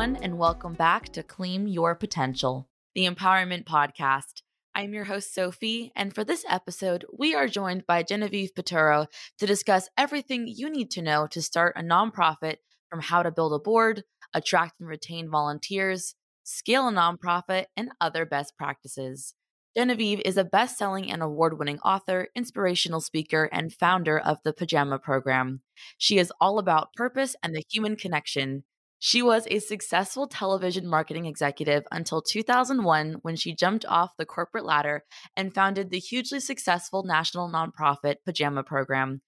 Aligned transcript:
everyone, 0.00 0.24
and 0.24 0.38
welcome 0.38 0.72
back 0.72 1.10
to 1.10 1.22
Claim 1.22 1.66
Your 1.66 1.94
Potential, 1.94 2.70
the 2.94 3.06
Empowerment 3.06 3.64
Podcast. 3.64 4.40
I'm 4.74 4.94
your 4.94 5.04
host, 5.04 5.36
Sofie, 5.36 5.90
and 5.94 6.14
for 6.14 6.24
this 6.24 6.42
episode, 6.48 7.04
we 7.12 7.34
are 7.34 7.46
joined 7.46 7.86
by 7.86 8.02
Genevieve 8.02 8.54
Piturro 8.54 9.08
to 9.38 9.46
discuss 9.46 9.90
everything 9.98 10.46
you 10.48 10.70
need 10.70 10.90
to 10.92 11.02
know 11.02 11.26
to 11.26 11.42
start 11.42 11.76
a 11.76 11.82
nonprofit 11.82 12.56
from 12.88 13.00
how 13.00 13.22
to 13.22 13.30
build 13.30 13.52
a 13.52 13.58
board, 13.58 14.04
attract 14.32 14.80
and 14.80 14.88
retain 14.88 15.28
volunteers, 15.28 16.14
scale 16.44 16.88
a 16.88 16.92
nonprofit, 16.92 17.66
and 17.76 17.90
other 18.00 18.24
best 18.24 18.56
practices. 18.56 19.34
Genevieve 19.76 20.22
is 20.24 20.38
a 20.38 20.44
best 20.44 20.78
selling 20.78 21.12
and 21.12 21.22
award 21.22 21.58
winning 21.58 21.78
author, 21.80 22.28
inspirational 22.34 23.02
speaker, 23.02 23.50
and 23.52 23.70
founder 23.70 24.18
of 24.18 24.38
the 24.44 24.54
Pajama 24.54 24.98
Program. 24.98 25.60
She 25.98 26.16
is 26.16 26.32
all 26.40 26.58
about 26.58 26.94
purpose 26.94 27.36
and 27.42 27.54
the 27.54 27.62
human 27.70 27.96
connection. 27.96 28.64
She 29.02 29.22
was 29.22 29.46
a 29.46 29.60
successful 29.60 30.28
television 30.28 30.86
marketing 30.86 31.24
executive 31.24 31.84
until 31.90 32.20
2001 32.20 33.14
when 33.22 33.34
she 33.34 33.54
jumped 33.54 33.86
off 33.86 34.14
the 34.18 34.26
corporate 34.26 34.66
ladder 34.66 35.04
and 35.34 35.54
founded 35.54 35.88
the 35.88 35.98
hugely 35.98 36.38
successful 36.38 37.02
national 37.02 37.50
nonprofit 37.50 38.16
Pajama 38.26 38.62
Program. 38.62 39.22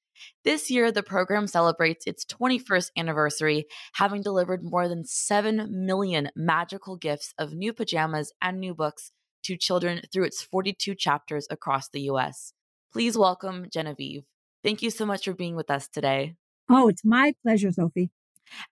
This 0.45 0.71
year, 0.71 0.93
the 0.93 1.03
program 1.03 1.47
celebrates 1.47 2.07
its 2.07 2.27
21st 2.27 2.91
anniversary, 2.99 3.65
having 3.95 4.21
delivered 4.21 4.63
more 4.63 4.89
than 4.89 5.07
7 5.07 5.67
million 5.71 6.29
magical 6.37 6.99
gifts 6.99 7.33
of 7.39 7.55
new 7.55 7.73
pajamas 7.73 8.31
and 8.43 8.61
new 8.61 8.75
books 8.75 9.11
to 9.45 9.57
children 9.57 10.03
through 10.13 10.25
its 10.25 10.43
42 10.43 10.95
chapters 10.95 11.47
across 11.49 11.89
the 11.89 12.03
U.S. 12.03 12.53
Please 12.93 13.17
welcome 13.17 13.69
Genevieve. 13.73 14.25
Thank 14.63 14.83
you 14.83 14.91
so 14.91 15.07
much 15.07 15.25
for 15.25 15.33
being 15.33 15.57
with 15.57 15.71
us 15.71 15.89
today. 15.89 16.35
Oh, 16.69 16.89
it's 16.89 17.07
my 17.07 17.33
pleasure, 17.43 17.71
Sofie. 17.71 18.11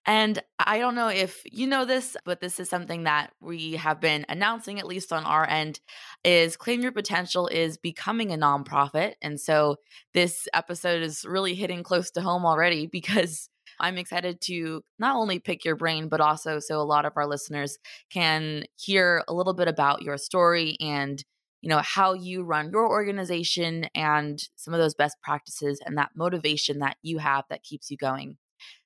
And 0.06 0.42
I 0.59 0.78
don't 0.78 0.95
know 0.95 1.09
if 1.09 1.42
you 1.45 1.67
know 1.67 1.84
this, 1.84 2.17
but 2.25 2.41
this 2.41 2.61
is 2.61 2.69
something 2.69 3.05
that 3.05 3.33
we 3.41 3.73
have 3.73 4.00
been 4.00 4.25
announcing, 4.28 4.78
at 4.78 4.87
least 4.87 5.12
on 5.12 5.25
our 5.25 5.48
end, 5.48 5.81
is 6.25 6.56
Claim 6.56 6.83
Your 6.83 6.92
Potential 6.92 7.47
is 7.48 7.78
becoming 7.78 8.33
a 8.33 8.37
nonprofit. 8.37 9.14
And 9.22 9.41
so 9.41 9.77
this 10.14 10.48
episode 10.55 11.03
is 11.03 11.25
really 11.25 11.55
hitting 11.55 11.83
close 11.83 12.11
to 12.12 12.20
home 12.20 12.45
already 12.45 12.87
because 12.92 13.48
I'm 13.78 13.98
excited 13.98 14.41
to 14.42 14.83
not 14.98 15.17
only 15.17 15.39
pick 15.39 15.64
your 15.64 15.77
brain, 15.77 16.09
but 16.09 16.20
also 16.20 16.59
so 16.59 16.81
a 16.81 16.83
lot 16.83 17.06
of 17.06 17.12
our 17.17 17.27
listeners 17.27 17.78
can 18.11 18.65
hear 18.77 19.25
a 19.28 19.34
little 19.34 19.55
bit 19.55 19.69
about 19.69 20.03
your 20.03 20.19
story 20.19 20.77
and 20.81 21.22
you 21.62 21.69
know 21.69 21.83
how 21.84 22.15
you 22.15 22.42
run 22.42 22.70
your 22.70 22.89
organization 22.89 23.87
and 23.94 24.42
some 24.56 24.72
of 24.75 24.81
those 24.81 24.94
best 24.94 25.17
practices 25.22 25.81
and 25.84 25.98
that 25.98 26.11
motivation 26.15 26.78
that 26.78 26.97
you 27.03 27.19
have 27.19 27.44
that 27.50 27.62
keeps 27.62 27.91
you 27.91 27.97
going. 27.97 28.39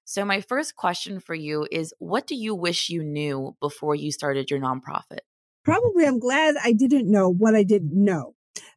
So 0.04 0.24
my 0.24 0.40
first 0.40 0.76
question 0.76 1.18
for 1.18 1.34
you 1.34 1.66
is 1.70 1.94
what 1.98 2.26
do 2.26 2.34
you 2.34 2.54
wish 2.54 2.90
you 2.90 3.02
knew 3.02 3.56
before 3.60 3.94
you 3.94 4.12
started 4.12 4.50
your 4.50 4.60
nonprofit? 4.60 5.20
Probably 5.64 6.04
I'm 6.04 6.18
glad 6.18 6.56
I 6.62 6.72
didn't 6.72 7.10
know 7.10 7.30
what 7.30 7.54
I 7.54 7.62
didn't 7.62 7.92
know 7.94 8.34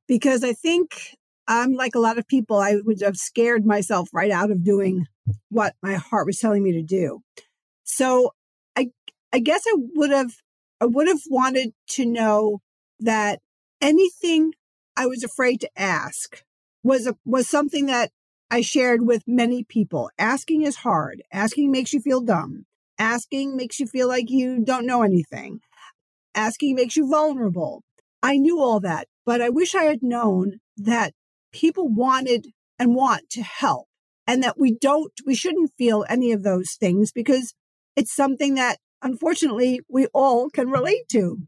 because 0.08 0.44
I 0.44 0.54
think 0.54 1.18
I'm 1.48 1.74
like 1.74 1.96
a 1.96 2.00
lot 2.00 2.18
of 2.18 2.28
people 2.28 2.58
I 2.58 2.78
would 2.84 3.02
have 3.02 3.18
scared 3.18 3.66
myself 3.66 4.10
right 4.14 4.32
out 4.32 4.52
of 4.52 4.64
doing 4.64 5.06
what 5.50 5.76
my 5.84 5.96
heart 5.96 6.26
was 6.26 6.40
telling 6.40 6.64
me 6.64 6.72
to 6.74 6.82
do. 6.82 7.22
So 7.84 8.32
I 8.78 8.92
I 9.34 9.40
guess 9.40 9.64
I 9.68 9.76
would 9.96 10.12
have 10.12 10.32
I 10.80 10.86
would 10.86 11.08
have 11.08 11.22
wanted 11.30 11.74
to 11.92 12.06
know 12.06 12.62
that 13.02 13.40
anything 13.82 14.54
I 14.96 15.08
was 15.08 15.24
afraid 15.24 15.62
to 15.62 15.70
ask 15.78 16.44
was 16.84 17.06
a, 17.06 17.16
was 17.26 17.50
something 17.50 17.88
that 17.88 18.12
I 18.50 18.62
shared 18.62 19.06
with 19.06 19.24
many 19.28 19.64
people. 19.64 20.10
Asking 20.18 20.62
is 20.62 20.78
hard. 20.78 21.22
Asking 21.32 21.72
makes 21.72 21.94
you 21.94 22.00
feel 22.00 22.22
dumb. 22.22 22.66
Asking 22.98 23.56
makes 23.56 23.80
you 23.80 23.88
feel 23.88 24.08
like 24.08 24.30
you 24.30 24.64
don't 24.64 24.86
know 24.86 25.04
anything. 25.04 25.60
Asking 26.34 26.76
makes 26.76 26.96
you 26.96 27.10
vulnerable. 27.10 27.84
I 28.24 28.38
knew 28.38 28.60
all 28.60 28.80
that, 28.80 29.08
but 29.26 29.42
I 29.42 29.50
wish 29.50 29.76
I 29.76 29.84
had 29.84 30.02
known 30.02 30.60
that 30.78 31.14
people 31.52 31.88
wanted 31.90 32.48
and 32.80 32.96
want 32.96 33.30
to 33.32 33.44
help 33.44 33.88
and 34.26 34.42
that 34.44 34.60
we 34.60 34.74
don't, 34.74 35.12
we 35.26 35.36
shouldn't 35.36 35.72
feel 35.78 36.06
any 36.10 36.32
of 36.32 36.44
those 36.44 36.74
things 36.74 37.12
because 37.12 37.54
it's 37.96 38.16
something 38.16 38.56
that 38.56 38.78
unfortunately 39.02 39.82
we 39.90 40.08
all 40.08 40.50
can 40.50 40.70
relate 40.70 41.08
to. 41.10 41.40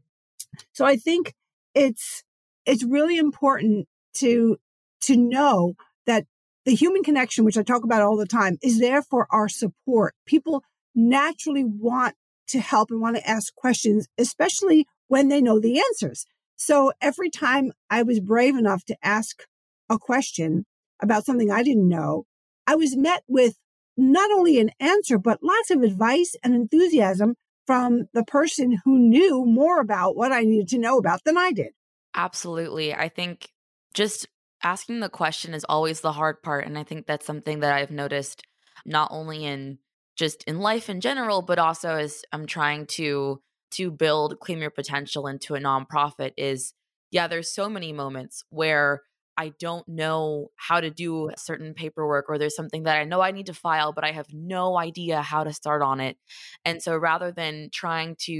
So 0.72 0.84
I 0.84 0.96
think 0.96 1.34
it's, 1.74 2.22
it's 2.66 2.84
really 2.84 3.18
important 3.18 3.86
to, 4.14 4.58
to 5.02 5.16
know 5.16 5.74
that 6.06 6.26
the 6.70 6.76
human 6.76 7.02
connection, 7.02 7.44
which 7.44 7.58
I 7.58 7.64
talk 7.64 7.82
about 7.82 8.00
all 8.00 8.16
the 8.16 8.26
time, 8.26 8.56
is 8.62 8.78
there 8.78 9.02
for 9.02 9.26
our 9.32 9.48
support. 9.48 10.14
People 10.24 10.62
naturally 10.94 11.64
want 11.64 12.14
to 12.46 12.60
help 12.60 12.92
and 12.92 13.00
want 13.00 13.16
to 13.16 13.28
ask 13.28 13.52
questions, 13.56 14.06
especially 14.16 14.86
when 15.08 15.26
they 15.26 15.42
know 15.42 15.58
the 15.58 15.80
answers. 15.80 16.26
So 16.54 16.92
every 17.00 17.28
time 17.28 17.72
I 17.90 18.04
was 18.04 18.20
brave 18.20 18.56
enough 18.56 18.84
to 18.84 18.96
ask 19.02 19.42
a 19.88 19.98
question 19.98 20.64
about 21.02 21.26
something 21.26 21.50
I 21.50 21.64
didn't 21.64 21.88
know, 21.88 22.26
I 22.68 22.76
was 22.76 22.96
met 22.96 23.24
with 23.26 23.56
not 23.96 24.30
only 24.30 24.60
an 24.60 24.70
answer, 24.78 25.18
but 25.18 25.42
lots 25.42 25.72
of 25.72 25.82
advice 25.82 26.36
and 26.44 26.54
enthusiasm 26.54 27.34
from 27.66 28.04
the 28.14 28.22
person 28.22 28.78
who 28.84 28.96
knew 28.96 29.44
more 29.44 29.80
about 29.80 30.14
what 30.14 30.30
I 30.30 30.42
needed 30.42 30.68
to 30.68 30.78
know 30.78 30.98
about 30.98 31.24
than 31.24 31.36
I 31.36 31.50
did. 31.50 31.72
Absolutely. 32.14 32.94
I 32.94 33.08
think 33.08 33.48
just 33.92 34.28
asking 34.62 35.00
the 35.00 35.08
question 35.08 35.54
is 35.54 35.64
always 35.68 36.00
the 36.00 36.12
hard 36.12 36.42
part. 36.42 36.66
And 36.66 36.78
I 36.78 36.84
think 36.84 37.06
that's 37.06 37.26
something 37.26 37.60
that 37.60 37.72
I've 37.74 37.90
noticed 37.90 38.42
not 38.84 39.08
only 39.10 39.44
in 39.44 39.78
just 40.16 40.44
in 40.44 40.60
life 40.60 40.90
in 40.90 41.00
general, 41.00 41.42
but 41.42 41.58
also 41.58 41.96
as 41.96 42.22
I'm 42.32 42.46
trying 42.46 42.86
to 42.86 43.40
to 43.72 43.90
build 43.90 44.40
claim 44.40 44.60
your 44.60 44.70
potential 44.70 45.26
into 45.28 45.54
a 45.54 45.60
nonprofit 45.60 46.32
is 46.36 46.74
yeah, 47.12 47.26
there's 47.26 47.52
so 47.52 47.68
many 47.68 47.92
moments 47.92 48.44
where 48.50 49.02
I 49.36 49.52
don't 49.58 49.88
know 49.88 50.48
how 50.56 50.80
to 50.80 50.90
do 50.90 51.30
certain 51.36 51.72
paperwork 51.74 52.26
or 52.28 52.36
there's 52.36 52.54
something 52.54 52.82
that 52.84 52.98
I 52.98 53.04
know 53.04 53.20
I 53.20 53.30
need 53.30 53.46
to 53.46 53.54
file, 53.54 53.92
but 53.92 54.04
I 54.04 54.12
have 54.12 54.26
no 54.32 54.76
idea 54.76 55.22
how 55.22 55.44
to 55.44 55.52
start 55.52 55.82
on 55.82 56.00
it. 56.00 56.18
And 56.64 56.82
so 56.82 56.96
rather 56.96 57.32
than 57.32 57.70
trying 57.72 58.16
to, 58.26 58.32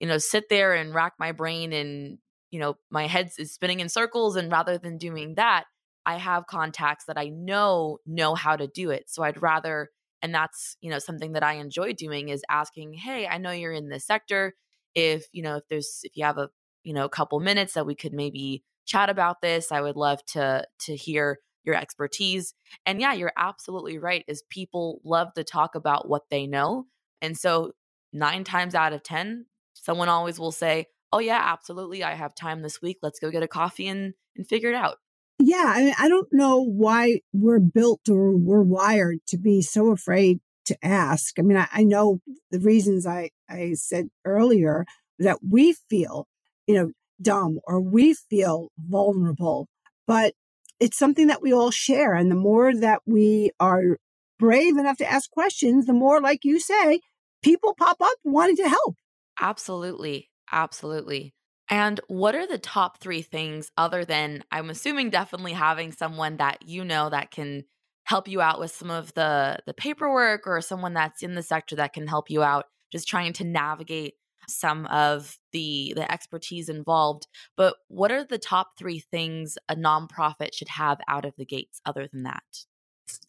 you 0.00 0.08
know, 0.08 0.18
sit 0.18 0.48
there 0.50 0.74
and 0.74 0.94
rack 0.94 1.12
my 1.18 1.32
brain 1.32 1.72
and, 1.72 2.18
you 2.54 2.60
know, 2.60 2.76
my 2.88 3.08
head 3.08 3.32
is 3.36 3.52
spinning 3.52 3.80
in 3.80 3.88
circles, 3.88 4.36
and 4.36 4.52
rather 4.52 4.78
than 4.78 4.96
doing 4.96 5.34
that, 5.34 5.64
I 6.06 6.18
have 6.18 6.46
contacts 6.46 7.06
that 7.06 7.18
I 7.18 7.28
know 7.30 7.98
know 8.06 8.36
how 8.36 8.54
to 8.54 8.68
do 8.68 8.90
it. 8.90 9.10
So 9.10 9.24
I'd 9.24 9.42
rather, 9.42 9.90
and 10.22 10.32
that's, 10.32 10.76
you 10.80 10.88
know, 10.88 11.00
something 11.00 11.32
that 11.32 11.42
I 11.42 11.54
enjoy 11.54 11.94
doing 11.94 12.28
is 12.28 12.44
asking, 12.48 12.92
hey, 12.92 13.26
I 13.26 13.38
know 13.38 13.50
you're 13.50 13.72
in 13.72 13.88
this 13.88 14.06
sector. 14.06 14.54
If, 14.94 15.26
you 15.32 15.42
know, 15.42 15.56
if 15.56 15.64
there's, 15.68 16.02
if 16.04 16.16
you 16.16 16.24
have 16.24 16.38
a, 16.38 16.48
you 16.84 16.94
know, 16.94 17.04
a 17.04 17.08
couple 17.08 17.40
minutes 17.40 17.72
that 17.72 17.86
we 17.86 17.96
could 17.96 18.12
maybe 18.12 18.62
chat 18.86 19.10
about 19.10 19.40
this. 19.40 19.72
I 19.72 19.80
would 19.80 19.96
love 19.96 20.24
to 20.26 20.64
to 20.80 20.94
hear 20.94 21.40
your 21.64 21.74
expertise. 21.74 22.54
And 22.86 23.00
yeah, 23.00 23.14
you're 23.14 23.32
absolutely 23.36 23.98
right 23.98 24.24
is 24.28 24.44
people 24.48 25.00
love 25.02 25.34
to 25.34 25.42
talk 25.42 25.74
about 25.74 26.08
what 26.08 26.22
they 26.30 26.46
know. 26.46 26.86
And 27.20 27.36
so 27.36 27.72
9 28.12 28.44
times 28.44 28.76
out 28.76 28.92
of 28.92 29.02
10, 29.02 29.46
someone 29.72 30.08
always 30.08 30.38
will 30.38 30.52
say, 30.52 30.86
"Oh 31.14 31.20
yeah, 31.20 31.40
absolutely. 31.42 32.02
I 32.02 32.14
have 32.14 32.34
time 32.34 32.62
this 32.62 32.82
week. 32.82 32.98
Let's 33.02 33.18
go 33.18 33.30
get 33.30 33.42
a 33.42 33.48
coffee 33.48 33.88
and 33.88 34.14
and 34.36 34.46
figure 34.46 34.70
it 34.70 34.74
out." 34.74 34.96
Yeah, 35.38 35.72
I 35.74 35.84
mean, 35.84 35.94
I 35.98 36.08
don't 36.08 36.28
know 36.32 36.64
why 36.64 37.20
we're 37.32 37.60
built 37.60 38.08
or 38.08 38.36
we're 38.36 38.62
wired 38.62 39.18
to 39.28 39.36
be 39.36 39.62
so 39.62 39.90
afraid 39.90 40.40
to 40.66 40.76
ask. 40.82 41.38
I 41.38 41.42
mean, 41.42 41.56
I, 41.56 41.68
I 41.72 41.84
know 41.84 42.20
the 42.50 42.60
reasons 42.60 43.06
I, 43.06 43.30
I 43.48 43.74
said 43.74 44.08
earlier 44.24 44.86
that 45.18 45.38
we 45.48 45.74
feel, 45.90 46.26
you 46.66 46.74
know, 46.74 46.90
dumb 47.20 47.58
or 47.64 47.80
we 47.80 48.14
feel 48.14 48.68
vulnerable, 48.78 49.68
but 50.06 50.34
it's 50.80 50.96
something 50.96 51.26
that 51.28 51.42
we 51.42 51.52
all 51.52 51.70
share. 51.70 52.14
And 52.14 52.30
the 52.30 52.36
more 52.36 52.74
that 52.74 53.00
we 53.06 53.50
are 53.60 53.98
brave 54.38 54.76
enough 54.76 54.98
to 54.98 55.10
ask 55.10 55.30
questions, 55.30 55.86
the 55.86 55.92
more, 55.92 56.20
like 56.20 56.44
you 56.44 56.60
say, 56.60 57.00
people 57.42 57.74
pop 57.78 57.96
up 58.00 58.18
wanting 58.24 58.56
to 58.56 58.68
help. 58.68 58.96
Absolutely. 59.40 60.30
Absolutely. 60.50 61.34
And 61.70 62.00
what 62.08 62.34
are 62.34 62.46
the 62.46 62.58
top 62.58 63.00
three 63.00 63.22
things 63.22 63.70
other 63.76 64.04
than 64.04 64.44
I'm 64.50 64.70
assuming 64.70 65.10
definitely 65.10 65.52
having 65.52 65.92
someone 65.92 66.36
that 66.36 66.58
you 66.66 66.84
know 66.84 67.08
that 67.10 67.30
can 67.30 67.64
help 68.04 68.28
you 68.28 68.40
out 68.40 68.60
with 68.60 68.70
some 68.70 68.90
of 68.90 69.12
the 69.14 69.58
the 69.66 69.74
paperwork 69.74 70.46
or 70.46 70.60
someone 70.60 70.94
that's 70.94 71.22
in 71.22 71.34
the 71.34 71.42
sector 71.42 71.76
that 71.76 71.92
can 71.92 72.06
help 72.06 72.30
you 72.30 72.42
out 72.42 72.66
just 72.92 73.08
trying 73.08 73.32
to 73.32 73.44
navigate 73.44 74.14
some 74.46 74.86
of 74.86 75.38
the 75.52 75.94
the 75.96 76.10
expertise 76.12 76.68
involved 76.68 77.26
but 77.56 77.76
what 77.88 78.12
are 78.12 78.24
the 78.24 78.38
top 78.38 78.72
three 78.78 78.98
things 78.98 79.56
a 79.70 79.74
nonprofit 79.74 80.52
should 80.52 80.68
have 80.68 80.98
out 81.08 81.24
of 81.24 81.32
the 81.38 81.46
gates 81.46 81.80
other 81.86 82.06
than 82.12 82.24
that 82.24 82.42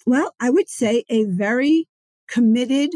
well 0.05 0.33
i 0.41 0.49
would 0.49 0.67
say 0.67 1.05
a 1.07 1.23
very 1.23 1.87
committed 2.27 2.89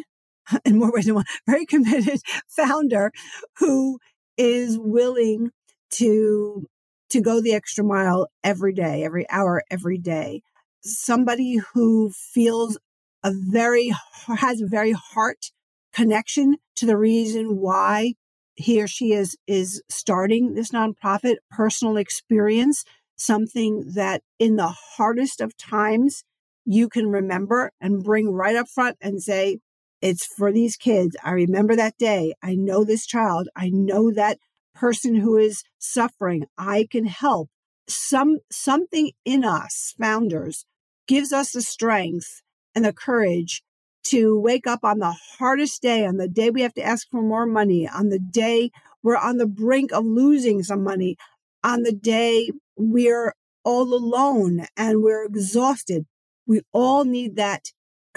in 0.65 0.77
more 0.77 0.91
ways 0.91 1.05
than 1.05 1.15
one 1.15 1.25
very 1.47 1.65
committed 1.65 2.21
founder 2.47 3.11
who 3.57 3.99
is 4.37 4.77
willing 4.77 5.51
to 5.91 6.67
to 7.09 7.21
go 7.21 7.41
the 7.41 7.53
extra 7.53 7.83
mile 7.83 8.27
every 8.43 8.73
day 8.73 9.03
every 9.03 9.29
hour 9.29 9.63
every 9.71 9.97
day. 9.97 10.41
Somebody 10.81 11.59
who 11.73 12.11
feels 12.11 12.77
a 13.23 13.31
very 13.33 13.93
has 14.27 14.61
a 14.61 14.67
very 14.67 14.91
heart 14.91 15.51
connection 15.93 16.57
to 16.75 16.85
the 16.85 16.97
reason 16.97 17.57
why 17.57 18.13
he 18.55 18.81
or 18.81 18.87
she 18.87 19.13
is 19.13 19.37
is 19.47 19.81
starting 19.89 20.53
this 20.53 20.71
nonprofit, 20.71 21.37
personal 21.49 21.97
experience, 21.97 22.83
something 23.15 23.91
that 23.95 24.21
in 24.37 24.55
the 24.55 24.73
hardest 24.97 25.41
of 25.41 25.57
times 25.57 26.23
you 26.65 26.87
can 26.87 27.07
remember 27.07 27.71
and 27.81 28.03
bring 28.03 28.31
right 28.31 28.55
up 28.55 28.67
front 28.69 28.97
and 29.01 29.23
say, 29.23 29.59
it's 30.01 30.25
for 30.37 30.51
these 30.51 30.75
kids. 30.75 31.15
I 31.23 31.31
remember 31.31 31.75
that 31.75 31.97
day. 31.97 32.33
I 32.41 32.55
know 32.55 32.83
this 32.83 33.05
child. 33.05 33.49
I 33.55 33.69
know 33.69 34.11
that 34.11 34.37
person 34.73 35.15
who 35.15 35.37
is 35.37 35.63
suffering. 35.77 36.45
I 36.57 36.87
can 36.89 37.05
help. 37.05 37.49
Some 37.87 38.39
something 38.51 39.11
in 39.25 39.43
us 39.43 39.93
founders 39.99 40.65
gives 41.07 41.33
us 41.33 41.51
the 41.51 41.61
strength 41.61 42.41
and 42.75 42.85
the 42.85 42.93
courage 42.93 43.63
to 44.05 44.39
wake 44.39 44.67
up 44.67 44.83
on 44.83 44.99
the 44.99 45.15
hardest 45.37 45.81
day, 45.81 46.05
on 46.05 46.17
the 46.17 46.27
day 46.27 46.49
we 46.49 46.61
have 46.61 46.73
to 46.75 46.83
ask 46.83 47.07
for 47.09 47.21
more 47.21 47.45
money, 47.45 47.87
on 47.87 48.09
the 48.09 48.19
day 48.19 48.71
we're 49.03 49.17
on 49.17 49.37
the 49.37 49.47
brink 49.47 49.91
of 49.91 50.05
losing 50.05 50.63
some 50.63 50.83
money, 50.83 51.17
on 51.63 51.83
the 51.83 51.91
day 51.91 52.49
we're 52.77 53.33
all 53.63 53.93
alone 53.93 54.65
and 54.77 55.01
we're 55.01 55.25
exhausted. 55.25 56.05
We 56.47 56.61
all 56.71 57.05
need 57.05 57.35
that 57.35 57.65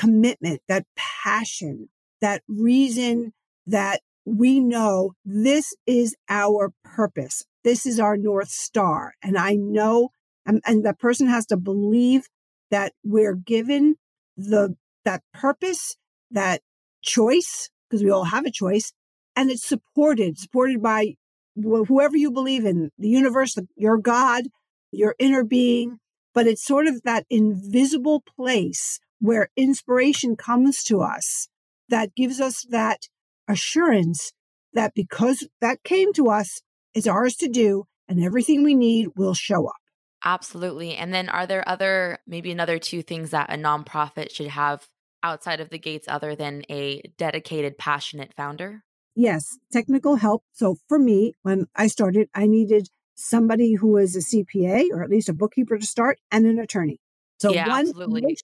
commitment, 0.03 0.61
that 0.67 0.85
passion, 0.97 1.89
that 2.21 2.43
reason 2.49 3.33
that 3.69 4.01
we 4.25 4.59
know 4.59 5.13
this 5.25 5.75
is 5.87 6.17
our 6.29 6.73
purpose. 6.85 7.45
This 7.63 7.87
is 7.87 8.01
our 8.01 8.17
North 8.17 8.49
Star. 8.49 9.15
And 9.23 9.39
I 9.39 9.55
know, 9.55 10.11
and, 10.45 10.61
and 10.67 10.85
the 10.85 10.93
person 10.95 11.29
has 11.29 11.47
to 11.47 11.57
believe 11.57 12.27
that 12.73 12.93
we're 13.05 13.37
given 13.37 13.95
the, 14.37 14.77
that 15.05 15.23
purpose, 15.33 15.97
that 16.33 16.63
choice, 17.03 17.71
because 17.89 18.03
we 18.03 18.11
all 18.11 18.25
have 18.25 18.45
a 18.45 18.51
choice, 18.51 18.93
and 19.37 19.53
it's 19.53 19.65
supported, 19.65 20.37
supported 20.37 20.83
by 20.83 21.15
whoever 21.55 22.17
you 22.17 22.33
believe 22.33 22.65
in, 22.65 22.91
the 22.99 23.09
universe, 23.09 23.57
your 23.77 23.99
God, 23.99 24.45
your 24.91 25.15
inner 25.21 25.45
being. 25.45 25.99
But 26.35 26.47
it's 26.47 26.65
sort 26.65 26.87
of 26.87 27.03
that 27.03 27.27
invisible 27.29 28.25
place 28.37 28.99
where 29.23 29.51
inspiration 29.57 30.35
comes 30.35 30.83
to 30.83 31.01
us 31.01 31.49
that 31.89 32.15
gives 32.17 32.41
us 32.41 32.67
that 32.71 33.03
assurance 33.49 34.33
that 34.75 34.93
because 34.95 35.47
that 35.61 35.85
came 35.85 36.13
to 36.15 36.29
us, 36.29 36.61
it's 36.93 37.07
ours 37.07 37.37
to 37.37 37.49
do 37.49 37.85
and 38.09 38.23
everything 38.23 38.65
we 38.65 38.75
need 38.75 39.11
will 39.15 39.35
show 39.35 39.69
up. 39.69 39.77
Absolutely. 40.25 40.97
And 40.97 41.15
then 41.15 41.29
are 41.29 41.47
there 41.47 41.67
other, 41.69 42.19
maybe 42.27 42.51
another 42.51 42.81
two 42.81 43.03
things 43.03 43.31
that 43.31 43.53
a 43.53 43.57
nonprofit 43.57 44.31
should 44.31 44.49
have 44.49 44.89
outside 45.23 45.61
of 45.61 45.71
the 45.71 45.79
gates 45.79 46.09
other 46.09 46.35
than 46.35 46.65
a 46.69 47.03
dedicated, 47.17 47.79
passionate 47.79 48.35
founder? 48.37 48.83
Yes, 49.15 49.57
technical 49.73 50.17
help. 50.17 50.43
So 50.53 50.77
for 50.89 50.99
me, 50.99 51.35
when 51.43 51.67
I 51.77 51.87
started, 51.87 52.29
I 52.35 52.47
needed 52.47 52.89
somebody 53.15 53.75
who 53.75 53.93
was 53.93 54.17
a 54.17 54.21
CPA 54.21 54.87
or 54.91 55.05
at 55.05 55.11
least 55.11 55.29
a 55.29 55.35
bookkeeper 55.35 55.79
to 55.79 55.87
start 55.87 56.19
and 56.33 56.45
an 56.45 56.59
attorney. 56.59 56.99
So 57.41 57.53
yeah, 57.53 57.69
one 57.69 57.89
absolutely. 57.89 58.37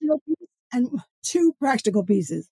And 0.73 0.88
two 1.23 1.55
practical 1.61 2.05
pieces. 2.05 2.49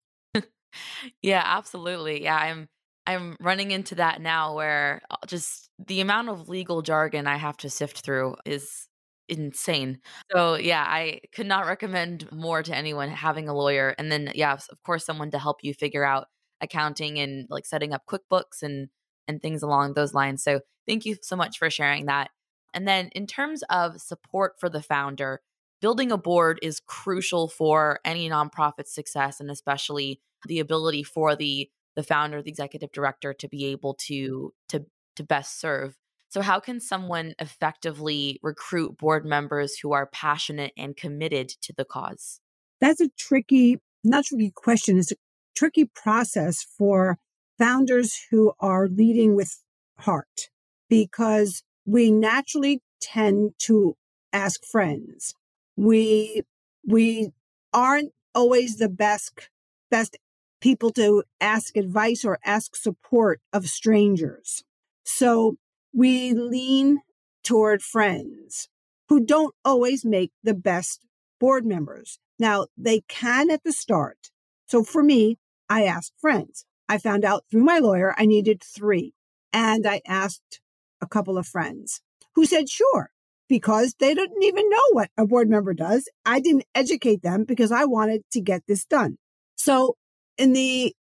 yeah, 1.22 1.42
absolutely. 1.44 2.22
Yeah, 2.22 2.36
I'm 2.36 2.68
I'm 3.06 3.36
running 3.40 3.70
into 3.70 3.94
that 3.96 4.20
now 4.20 4.54
where 4.56 5.02
uh, 5.10 5.16
just 5.26 5.70
the 5.86 6.00
amount 6.00 6.28
of 6.28 6.48
legal 6.48 6.82
jargon 6.82 7.26
I 7.26 7.36
have 7.36 7.56
to 7.58 7.70
sift 7.70 8.00
through 8.00 8.36
is 8.44 8.88
insane. 9.28 10.00
So, 10.32 10.54
yeah, 10.56 10.84
I 10.86 11.20
could 11.34 11.46
not 11.46 11.66
recommend 11.66 12.30
more 12.32 12.62
to 12.62 12.74
anyone 12.76 13.08
having 13.10 13.48
a 13.48 13.54
lawyer 13.54 13.94
and 13.98 14.10
then 14.10 14.32
yeah, 14.34 14.52
of 14.54 14.82
course 14.84 15.04
someone 15.04 15.30
to 15.32 15.38
help 15.38 15.58
you 15.62 15.74
figure 15.74 16.04
out 16.04 16.26
accounting 16.60 17.18
and 17.18 17.46
like 17.50 17.66
setting 17.66 17.92
up 17.92 18.02
QuickBooks 18.08 18.62
and 18.62 18.88
and 19.28 19.42
things 19.42 19.62
along 19.62 19.94
those 19.94 20.14
lines. 20.14 20.42
So, 20.42 20.60
thank 20.88 21.04
you 21.06 21.16
so 21.22 21.36
much 21.36 21.58
for 21.58 21.70
sharing 21.70 22.06
that. 22.06 22.30
And 22.74 22.86
then 22.86 23.08
in 23.14 23.26
terms 23.26 23.62
of 23.70 24.00
support 24.00 24.54
for 24.60 24.68
the 24.68 24.82
founder, 24.82 25.40
building 25.80 26.10
a 26.12 26.18
board 26.18 26.58
is 26.62 26.80
crucial 26.80 27.48
for 27.48 28.00
any 28.04 28.28
nonprofit 28.28 28.86
success 28.86 29.40
and 29.40 29.50
especially 29.50 30.20
the 30.46 30.60
ability 30.60 31.02
for 31.02 31.36
the 31.36 31.68
the 31.94 32.02
founder 32.02 32.42
the 32.42 32.50
executive 32.50 32.92
director 32.92 33.32
to 33.32 33.48
be 33.48 33.66
able 33.66 33.94
to 33.94 34.52
to 34.68 34.86
to 35.16 35.22
best 35.22 35.58
serve. 35.58 35.96
So 36.28 36.42
how 36.42 36.60
can 36.60 36.80
someone 36.80 37.34
effectively 37.38 38.38
recruit 38.42 38.98
board 38.98 39.24
members 39.24 39.78
who 39.78 39.92
are 39.92 40.06
passionate 40.06 40.72
and 40.76 40.96
committed 40.96 41.48
to 41.62 41.72
the 41.72 41.84
cause? 41.84 42.40
That's 42.80 43.00
a 43.00 43.08
tricky 43.16 43.80
not 44.04 44.26
tricky 44.26 44.52
question 44.54 44.98
it's 44.98 45.12
a 45.12 45.16
tricky 45.56 45.84
process 45.84 46.62
for 46.62 47.18
founders 47.58 48.26
who 48.30 48.52
are 48.60 48.88
leading 48.88 49.34
with 49.34 49.62
heart 49.98 50.50
because 50.88 51.62
we 51.86 52.10
naturally 52.10 52.82
tend 53.00 53.52
to 53.58 53.96
ask 54.32 54.64
friends 54.64 55.34
we 55.76 56.42
we 56.86 57.30
aren't 57.72 58.12
always 58.34 58.76
the 58.76 58.88
best 58.88 59.50
best 59.90 60.16
people 60.60 60.90
to 60.90 61.22
ask 61.40 61.76
advice 61.76 62.24
or 62.24 62.38
ask 62.44 62.74
support 62.74 63.40
of 63.52 63.68
strangers. 63.68 64.64
So 65.04 65.56
we 65.92 66.32
lean 66.32 66.98
toward 67.44 67.82
friends 67.82 68.68
who 69.08 69.24
don't 69.24 69.54
always 69.64 70.04
make 70.04 70.32
the 70.42 70.54
best 70.54 71.06
board 71.38 71.64
members. 71.64 72.18
Now 72.38 72.66
they 72.76 73.02
can 73.08 73.50
at 73.50 73.62
the 73.62 73.72
start. 73.72 74.30
So 74.66 74.82
for 74.82 75.02
me, 75.02 75.38
I 75.68 75.84
asked 75.84 76.14
friends. 76.20 76.64
I 76.88 76.98
found 76.98 77.24
out 77.24 77.44
through 77.50 77.64
my 77.64 77.78
lawyer 77.78 78.14
I 78.16 78.26
needed 78.26 78.62
three 78.62 79.12
and 79.52 79.86
I 79.86 80.00
asked 80.06 80.60
a 81.00 81.06
couple 81.06 81.38
of 81.38 81.46
friends 81.46 82.00
who 82.34 82.46
said, 82.46 82.68
sure, 82.68 83.10
because 83.48 83.94
they 83.98 84.14
didn't 84.14 84.42
even 84.42 84.68
know 84.68 84.82
what 84.92 85.10
a 85.16 85.26
board 85.26 85.48
member 85.48 85.74
does. 85.74 86.08
I 86.24 86.40
didn't 86.40 86.64
educate 86.74 87.22
them 87.22 87.44
because 87.44 87.72
I 87.72 87.84
wanted 87.84 88.22
to 88.32 88.40
get 88.40 88.62
this 88.66 88.84
done. 88.84 89.16
So 89.56 89.96
in 90.36 90.52
the, 90.52 90.94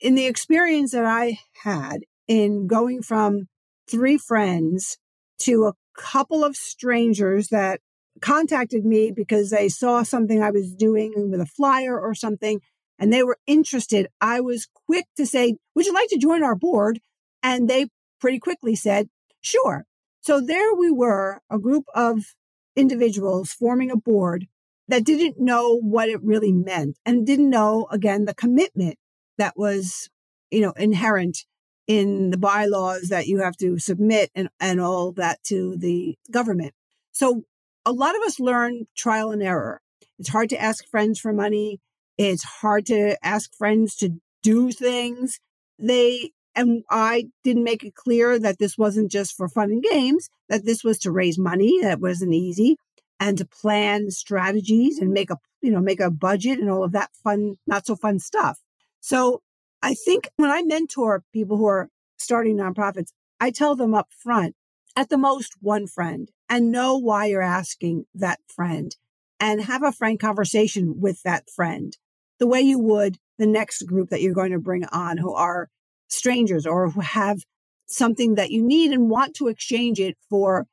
in 0.00 0.14
the 0.14 0.26
experience 0.26 0.92
that 0.92 1.04
I 1.04 1.38
had 1.62 2.00
in 2.26 2.66
going 2.66 3.02
from 3.02 3.48
three 3.88 4.18
friends 4.18 4.98
to 5.40 5.66
a 5.66 5.74
couple 5.96 6.44
of 6.44 6.56
strangers 6.56 7.48
that 7.48 7.80
contacted 8.20 8.84
me 8.84 9.10
because 9.10 9.50
they 9.50 9.68
saw 9.68 10.02
something 10.02 10.42
I 10.42 10.50
was 10.50 10.74
doing 10.74 11.30
with 11.30 11.40
a 11.40 11.46
flyer 11.46 11.98
or 11.98 12.14
something 12.14 12.60
and 12.98 13.12
they 13.12 13.22
were 13.22 13.38
interested. 13.46 14.08
I 14.20 14.40
was 14.40 14.68
quick 14.86 15.06
to 15.16 15.26
say, 15.26 15.56
would 15.74 15.86
you 15.86 15.94
like 15.94 16.08
to 16.10 16.18
join 16.18 16.42
our 16.42 16.54
board? 16.54 17.00
And 17.42 17.68
they 17.68 17.86
pretty 18.20 18.38
quickly 18.38 18.76
said, 18.76 19.08
sure. 19.40 19.86
So 20.20 20.40
there 20.40 20.74
we 20.74 20.90
were, 20.90 21.40
a 21.50 21.58
group 21.58 21.84
of 21.94 22.34
individuals 22.76 23.52
forming 23.52 23.90
a 23.90 23.96
board 23.96 24.46
that 24.88 25.04
didn't 25.04 25.38
know 25.38 25.78
what 25.78 26.08
it 26.08 26.22
really 26.22 26.52
meant 26.52 26.98
and 27.06 27.26
didn't 27.26 27.50
know, 27.50 27.86
again, 27.90 28.24
the 28.24 28.34
commitment 28.34 28.98
that 29.38 29.56
was, 29.56 30.10
you 30.50 30.60
know, 30.60 30.72
inherent 30.72 31.44
in 31.86 32.30
the 32.30 32.38
bylaws 32.38 33.08
that 33.08 33.26
you 33.26 33.40
have 33.40 33.56
to 33.56 33.78
submit 33.78 34.30
and, 34.34 34.48
and 34.60 34.80
all 34.80 35.12
that 35.12 35.42
to 35.44 35.76
the 35.76 36.16
government. 36.30 36.72
So 37.12 37.44
a 37.86 37.92
lot 37.92 38.14
of 38.14 38.22
us 38.22 38.38
learn 38.38 38.86
trial 38.96 39.30
and 39.30 39.42
error. 39.42 39.80
It's 40.18 40.28
hard 40.28 40.50
to 40.50 40.60
ask 40.60 40.86
friends 40.86 41.18
for 41.18 41.32
money. 41.32 41.80
It's 42.18 42.44
hard 42.44 42.86
to 42.86 43.16
ask 43.24 43.54
friends 43.54 43.96
to 43.96 44.20
do 44.42 44.70
things. 44.70 45.40
They 45.78 46.32
and 46.54 46.82
I 46.90 47.28
didn't 47.44 47.64
make 47.64 47.84
it 47.84 47.94
clear 47.94 48.38
that 48.38 48.58
this 48.58 48.76
wasn't 48.76 49.10
just 49.10 49.36
for 49.36 49.48
fun 49.48 49.70
and 49.70 49.82
games, 49.82 50.28
that 50.48 50.64
this 50.64 50.82
was 50.82 50.98
to 51.00 51.12
raise 51.12 51.38
money. 51.38 51.80
That 51.82 52.00
wasn't 52.00 52.34
easy 52.34 52.76
and 53.18 53.38
to 53.38 53.44
plan 53.44 54.10
strategies 54.10 54.98
and 54.98 55.12
make 55.12 55.30
a, 55.30 55.36
you 55.60 55.70
know, 55.70 55.80
make 55.80 56.00
a 56.00 56.10
budget 56.10 56.58
and 56.58 56.70
all 56.70 56.84
of 56.84 56.92
that 56.92 57.10
fun, 57.22 57.56
not 57.66 57.86
so 57.86 57.94
fun 57.94 58.18
stuff. 58.18 58.60
So 59.00 59.42
I 59.82 59.94
think 59.94 60.28
when 60.36 60.50
I 60.50 60.62
mentor 60.62 61.22
people 61.32 61.56
who 61.56 61.66
are 61.66 61.88
starting 62.18 62.56
nonprofits, 62.56 63.12
I 63.38 63.50
tell 63.50 63.76
them 63.76 63.94
up 63.94 64.08
front, 64.10 64.54
at 64.96 65.08
the 65.08 65.18
most 65.18 65.54
one 65.60 65.86
friend 65.86 66.30
and 66.48 66.72
know 66.72 66.96
why 66.96 67.26
you're 67.26 67.42
asking 67.42 68.06
that 68.14 68.40
friend 68.48 68.96
and 69.38 69.62
have 69.62 69.82
a 69.82 69.92
frank 69.92 70.20
conversation 70.20 71.00
with 71.00 71.22
that 71.22 71.48
friend 71.48 71.96
the 72.38 72.46
way 72.46 72.60
you 72.60 72.78
would 72.78 73.18
the 73.38 73.46
next 73.46 73.82
group 73.86 74.10
that 74.10 74.20
you're 74.20 74.34
going 74.34 74.52
to 74.52 74.58
bring 74.58 74.84
on 74.86 75.16
who 75.16 75.32
are 75.34 75.68
strangers 76.10 76.66
or 76.66 76.90
who 76.90 77.00
have 77.00 77.38
something 77.86 78.34
that 78.36 78.50
you 78.50 78.62
need 78.62 78.92
and 78.92 79.10
want 79.10 79.34
to 79.34 79.48
exchange 79.48 79.98
it 79.98 80.16
for 80.28 80.66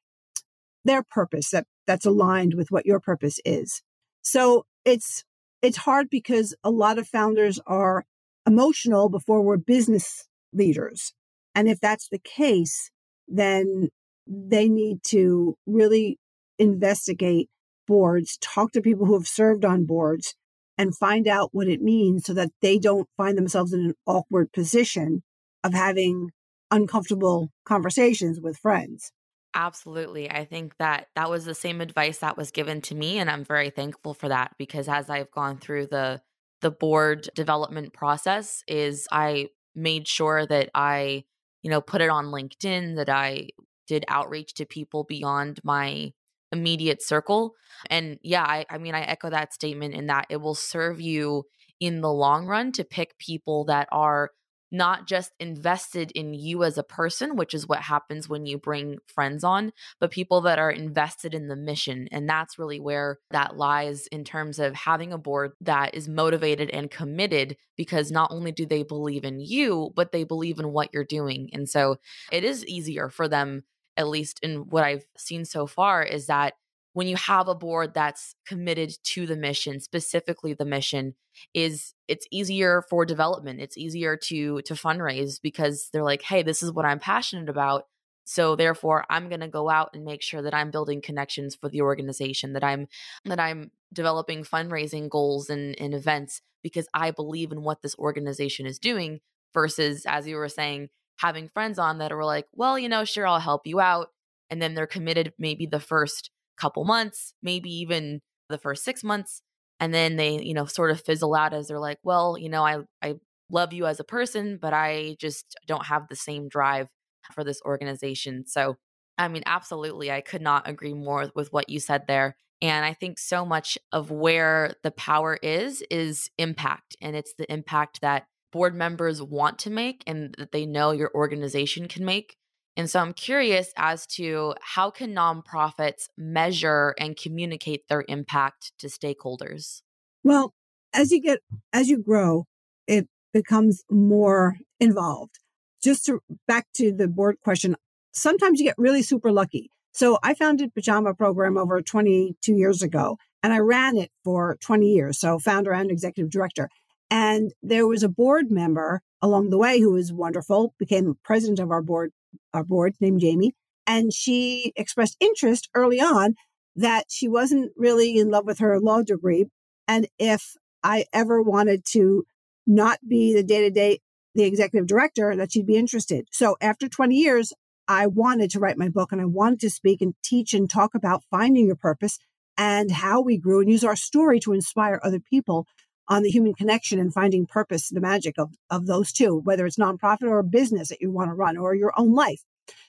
their 0.86 1.03
purpose 1.03 1.50
that 1.50 1.65
that's 1.86 2.06
aligned 2.06 2.53
with 2.53 2.70
what 2.70 2.86
your 2.86 3.00
purpose 3.00 3.39
is. 3.46 3.82
So 4.22 4.65
it's 4.86 5.24
it's 5.62 5.77
hard 5.77 6.10
because 6.10 6.56
a 6.63 6.70
lot 6.70 7.00
of 7.00 7.08
founders 7.08 7.60
are 7.65 8.03
emotional 8.46 9.10
before 9.10 9.41
we're 9.41 9.58
business 9.58 10.27
leaders. 10.53 11.13
And 11.56 11.67
if 11.67 11.79
that's 11.79 12.08
the 12.10 12.20
case, 12.20 12.91
then 13.27 13.89
they 14.27 14.70
need 14.70 15.00
to 15.08 15.56
really 15.65 16.20
investigate 16.60 17.50
boards, 17.88 18.38
talk 18.41 18.72
to 18.74 18.82
people 18.82 19.06
who 19.06 19.13
have 19.13 19.27
served 19.27 19.65
on 19.65 19.86
boards, 19.86 20.36
and 20.77 20.96
find 20.96 21.27
out 21.27 21.50
what 21.53 21.67
it 21.67 21.82
means 21.82 22.25
so 22.25 22.34
that 22.34 22.51
they 22.62 22.77
don't 22.77 23.08
find 23.17 23.38
themselves 23.38 23.74
in 23.74 23.79
an 23.79 23.94
awkward 24.06 24.51
position 24.51 25.24
of 25.63 25.73
having 25.73 26.31
uncomfortable 26.71 27.51
conversations 27.65 28.39
with 28.41 28.57
friends. 28.57 29.11
Absolutely. 29.55 30.29
I 30.29 30.45
think 30.45 30.77
that 30.77 31.07
that 31.15 31.29
was 31.29 31.45
the 31.45 31.55
same 31.55 31.81
advice 31.81 32.19
that 32.19 32.37
was 32.37 32.51
given 32.51 32.81
to 32.81 32.95
me 32.95 33.17
and 33.17 33.29
I'm 33.29 33.43
very 33.43 33.69
thankful 33.69 34.13
for 34.13 34.29
that 34.29 34.51
because 34.59 34.87
as 34.87 35.09
I've 35.09 35.31
gone 35.31 35.57
through 35.57 35.87
the 35.87 36.21
the 36.61 36.71
board 36.71 37.29
development 37.35 37.93
process 37.93 38.63
is 38.67 39.07
I 39.11 39.49
made 39.75 40.07
sure 40.07 40.45
that 40.47 40.69
I, 40.73 41.23
you 41.61 41.69
know, 41.69 41.81
put 41.81 42.01
it 42.01 42.09
on 42.09 42.25
LinkedIn 42.25 42.95
that 42.95 43.09
I 43.09 43.49
did 43.87 44.05
outreach 44.07 44.55
to 44.55 44.65
people 44.65 45.03
beyond 45.03 45.59
my 45.63 46.11
immediate 46.51 47.01
circle. 47.01 47.53
And 47.89 48.17
yeah, 48.23 48.43
I, 48.43 48.65
I 48.69 48.77
mean, 48.77 48.95
I 48.95 49.01
echo 49.01 49.29
that 49.29 49.53
statement 49.53 49.93
in 49.93 50.07
that 50.07 50.25
it 50.29 50.37
will 50.37 50.55
serve 50.55 50.99
you 50.99 51.43
in 51.79 52.01
the 52.01 52.11
long 52.11 52.47
run 52.47 52.71
to 52.73 52.83
pick 52.83 53.17
people 53.19 53.65
that 53.65 53.87
are 53.91 54.31
not 54.71 55.07
just 55.07 55.31
invested 55.39 56.12
in 56.12 56.33
you 56.33 56.63
as 56.63 56.77
a 56.77 56.83
person, 56.83 57.36
which 57.36 57.53
is 57.53 57.67
what 57.67 57.81
happens 57.81 58.27
when 58.27 58.45
you 58.45 58.57
bring 58.57 58.97
friends 59.07 59.43
on, 59.43 59.71
but 60.00 60.12
people 60.12 60.41
that 60.41 60.59
are 60.59 60.71
invested 60.71 61.33
in 61.33 61.47
the 61.47 61.55
mission. 61.55 62.07
And 62.12 62.27
that's 62.29 62.59
really 62.59 62.79
where 62.79 63.19
that 63.31 63.57
lies 63.57 64.07
in 64.07 64.24
terms 64.24 64.59
of 64.59 64.75
having 64.75 65.13
a 65.13 65.17
board 65.17 65.51
that 65.62 65.95
is 65.95 66.07
motivated 66.07 66.69
and 66.69 66.91
committed 66.91 67.57
because 67.75 68.12
not 68.12 68.31
only 68.31 68.51
do 68.51 68.65
they 68.65 68.83
believe 68.83 69.24
in 69.24 69.39
you, 69.39 69.91
but 69.95 70.12
they 70.12 70.24
believe 70.24 70.59
in 70.59 70.71
what 70.71 70.89
you're 70.93 71.03
doing. 71.03 71.50
And 71.53 71.69
so 71.69 71.97
it 72.31 72.43
is 72.43 72.65
easier 72.65 73.09
for 73.09 73.27
them, 73.27 73.63
at 73.95 74.07
least 74.07 74.39
in 74.41 74.69
what 74.69 74.83
I've 74.83 75.05
seen 75.17 75.45
so 75.45 75.67
far, 75.67 76.03
is 76.03 76.27
that 76.27 76.55
when 76.98 77.08
you 77.08 77.16
have 77.16 77.48
a 77.48 77.54
board 77.54 77.94
that's 77.94 78.34
committed 78.48 78.92
to 79.04 79.27
the 79.27 79.36
mission 79.36 79.80
specifically 79.80 80.56
the 80.56 80.66
mission 80.66 81.13
is 81.54 81.94
it's 82.08 82.25
easier 82.32 82.84
for 82.89 83.06
development. 83.06 83.62
It's 83.62 83.77
easier 83.77 84.18
to 84.24 84.63
to 84.63 84.74
fundraise 84.74 85.39
because 85.39 85.89
they're 85.94 86.04
like 86.04 86.24
hey 86.24 86.42
this 86.42 86.63
is 86.63 86.72
what 86.72 86.86
i'm 86.86 86.98
passionate 86.98 87.50
about. 87.50 87.84
So 88.24 88.56
therefore 88.56 89.06
i'm 89.12 89.30
going 89.30 89.42
to 89.42 89.48
go 89.48 89.70
out 89.70 89.92
and 89.94 90.06
make 90.06 90.24
sure 90.24 90.42
that 90.42 90.56
i'm 90.56 90.72
building 90.72 91.04
connections 91.04 91.56
for 91.56 91.70
the 91.70 91.82
organization 91.82 92.54
that 92.54 92.63
i'm 92.63 92.88
that 93.25 93.39
i'm 93.39 93.70
developing 93.94 94.44
fundraising 94.44 95.08
goals 95.08 95.51
and, 95.51 95.80
and 95.80 95.94
events 95.94 96.42
because 96.63 96.88
i 96.96 97.12
believe 97.12 97.51
in 97.51 97.62
what 97.62 97.84
this 97.84 97.96
organization 98.00 98.66
is 98.66 98.80
doing 98.80 99.20
versus 99.54 100.04
as 100.08 100.27
you 100.27 100.36
were 100.36 100.50
saying 100.50 100.89
having 101.18 101.48
friends 101.48 101.77
on 101.77 102.00
that 102.00 102.12
are 102.12 102.25
like 102.25 102.48
well 102.54 102.77
you 102.80 102.89
know 102.89 103.06
sure 103.06 103.27
i'll 103.27 103.39
help 103.39 103.68
you 103.68 103.80
out 103.80 104.08
and 104.50 104.62
then 104.62 104.74
they're 104.74 104.88
committed 104.88 105.32
maybe 105.38 105.68
the 105.68 105.80
first 105.80 106.32
couple 106.57 106.83
months, 106.85 107.33
maybe 107.41 107.69
even 107.69 108.21
the 108.49 108.57
first 108.57 108.83
six 108.83 109.03
months. 109.03 109.41
And 109.79 109.93
then 109.93 110.15
they, 110.15 110.41
you 110.41 110.53
know, 110.53 110.65
sort 110.65 110.91
of 110.91 111.01
fizzle 111.01 111.35
out 111.35 111.53
as 111.53 111.67
they're 111.67 111.79
like, 111.79 111.99
well, 112.03 112.37
you 112.39 112.49
know, 112.49 112.65
I, 112.65 112.79
I 113.01 113.15
love 113.51 113.73
you 113.73 113.85
as 113.85 113.99
a 113.99 114.03
person, 114.03 114.57
but 114.61 114.73
I 114.73 115.15
just 115.19 115.55
don't 115.67 115.85
have 115.85 116.07
the 116.09 116.15
same 116.15 116.49
drive 116.49 116.87
for 117.33 117.43
this 117.43 117.61
organization. 117.63 118.45
So, 118.47 118.77
I 119.17 119.27
mean, 119.27 119.43
absolutely, 119.45 120.11
I 120.11 120.21
could 120.21 120.41
not 120.41 120.67
agree 120.67 120.93
more 120.93 121.31
with 121.35 121.53
what 121.53 121.69
you 121.69 121.79
said 121.79 122.05
there. 122.07 122.35
And 122.61 122.85
I 122.85 122.93
think 122.93 123.19
so 123.19 123.45
much 123.45 123.77
of 123.91 124.09
where 124.09 124.73
the 124.83 124.91
power 124.91 125.37
is, 125.43 125.83
is 125.91 126.31
impact. 126.37 126.95
And 127.01 127.15
it's 127.15 127.33
the 127.37 127.51
impact 127.51 128.01
that 128.01 128.25
board 128.51 128.73
members 128.73 129.21
want 129.21 129.59
to 129.59 129.69
make 129.69 130.03
and 130.07 130.33
that 130.37 130.51
they 130.51 130.65
know 130.65 130.91
your 130.91 131.11
organization 131.13 131.87
can 131.87 132.03
make. 132.03 132.37
And 132.77 132.88
so 132.88 133.00
I'm 133.00 133.13
curious 133.13 133.74
as 133.75 134.05
to 134.15 134.53
how 134.62 134.91
can 134.91 135.13
nonprofits 135.13 136.10
measure 136.15 136.93
and 137.00 137.17
communicate 137.17 137.88
their 137.89 138.05
impact 138.07 138.72
to 138.77 138.88
stakeholders? 138.88 139.81
Well, 140.24 140.53
as 140.93 141.12
you 141.12 141.19
get 141.19 141.39
as 141.74 141.89
you 141.89 142.01
grow, 142.01 142.46
it 142.86 143.07
becomes 143.34 143.84
more 143.89 144.57
involved. 144.79 145.39
Just 145.84 146.05
to 146.05 146.19
back 146.48 146.67
to 146.75 146.93
the 146.93 147.07
board 147.07 147.38
question, 147.43 147.75
sometimes 148.13 148.60
you 148.60 148.65
get 148.67 148.75
really 148.77 149.01
super 149.01 149.31
lucky. 149.31 149.72
So 149.91 150.19
I 150.22 150.36
founded 150.36 150.75
Pajama 150.75 151.15
Program 151.15 151.57
over 151.57 151.81
22 151.81 152.53
years 152.53 152.84
ago 152.84 153.17
and 153.41 153.53
I 153.53 153.57
ran 153.57 153.98
it 153.98 154.12
for 154.24 154.55
20 154.62 154.86
years. 154.86 155.19
So 155.19 155.39
founder 155.39 155.74
and 155.74 155.89
executive 155.89 156.29
director. 156.29 156.69
And 157.10 157.53
there 157.63 157.88
was 157.88 158.03
a 158.03 158.10
board 158.10 158.51
member 158.51 159.01
along 159.22 159.50
the 159.50 159.57
way 159.57 159.79
who 159.79 159.93
was 159.93 160.13
wonderful, 160.13 160.75
became 160.77 161.15
president 161.24 161.60
of 161.60 161.72
our 161.72 161.81
board 161.81 162.12
our 162.53 162.63
board 162.63 162.96
named 163.00 163.19
Jamie, 163.22 163.53
and 163.86 164.13
she 164.13 164.74
expressed 164.75 165.17
interest 165.19 165.69
early 165.74 166.00
on 166.00 166.36
that 166.75 167.05
she 167.10 167.27
wasn't 167.27 167.72
really 167.75 168.17
in 168.17 168.29
love 168.29 168.46
with 168.46 168.60
her 168.60 168.79
law 168.79 169.01
degree. 169.01 169.46
And 169.88 170.07
if 170.19 170.55
I 170.84 171.05
ever 171.13 171.41
wanted 171.41 171.86
to 171.93 172.25
not 172.67 173.00
be 173.07 173.34
the 173.34 173.43
day 173.43 173.62
to 173.62 173.72
day, 173.72 174.00
the 174.36 174.43
executive 174.43 174.88
director, 174.88 175.36
that 175.36 175.51
she'd 175.51 175.65
be 175.65 175.77
interested. 175.77 176.27
So 176.31 176.55
after 176.62 176.88
20 176.88 177.15
years, 177.15 177.53
I 177.88 178.07
wanted 178.07 178.51
to 178.51 178.60
write 178.60 178.77
my 178.77 178.89
book 178.89 179.12
and 179.12 179.22
I 179.22 179.25
wanted 179.25 179.62
to 179.62 179.69
speak 179.69 180.01
and 180.01 180.13
teach 180.24 180.53
and 180.53 180.69
talk 180.69 180.93
about 180.93 181.24
finding 181.31 181.65
your 181.65 181.77
purpose 181.77 182.19
and 182.57 182.91
how 182.91 183.22
we 183.22 183.38
grew 183.38 183.62
and 183.62 183.69
use 183.69 183.84
our 183.84 183.96
story 183.96 184.39
to 184.41 184.53
inspire 184.53 185.00
other 185.03 185.19
people 185.19 185.65
on 186.09 186.23
the 186.23 186.29
human 186.29 186.53
connection 186.53 186.99
and 186.99 187.13
finding 187.13 187.45
purpose, 187.45 187.89
the 187.89 188.01
magic 188.01 188.35
of, 188.37 188.53
of 188.69 188.85
those 188.85 189.11
two, 189.11 189.41
whether 189.43 189.65
it's 189.65 189.77
nonprofit 189.77 190.23
or 190.23 190.39
a 190.39 190.43
business 190.43 190.89
that 190.89 191.01
you 191.01 191.11
want 191.11 191.29
to 191.29 191.33
run 191.33 191.57
or 191.57 191.75
your 191.75 191.93
own 191.97 192.13
life. 192.13 192.43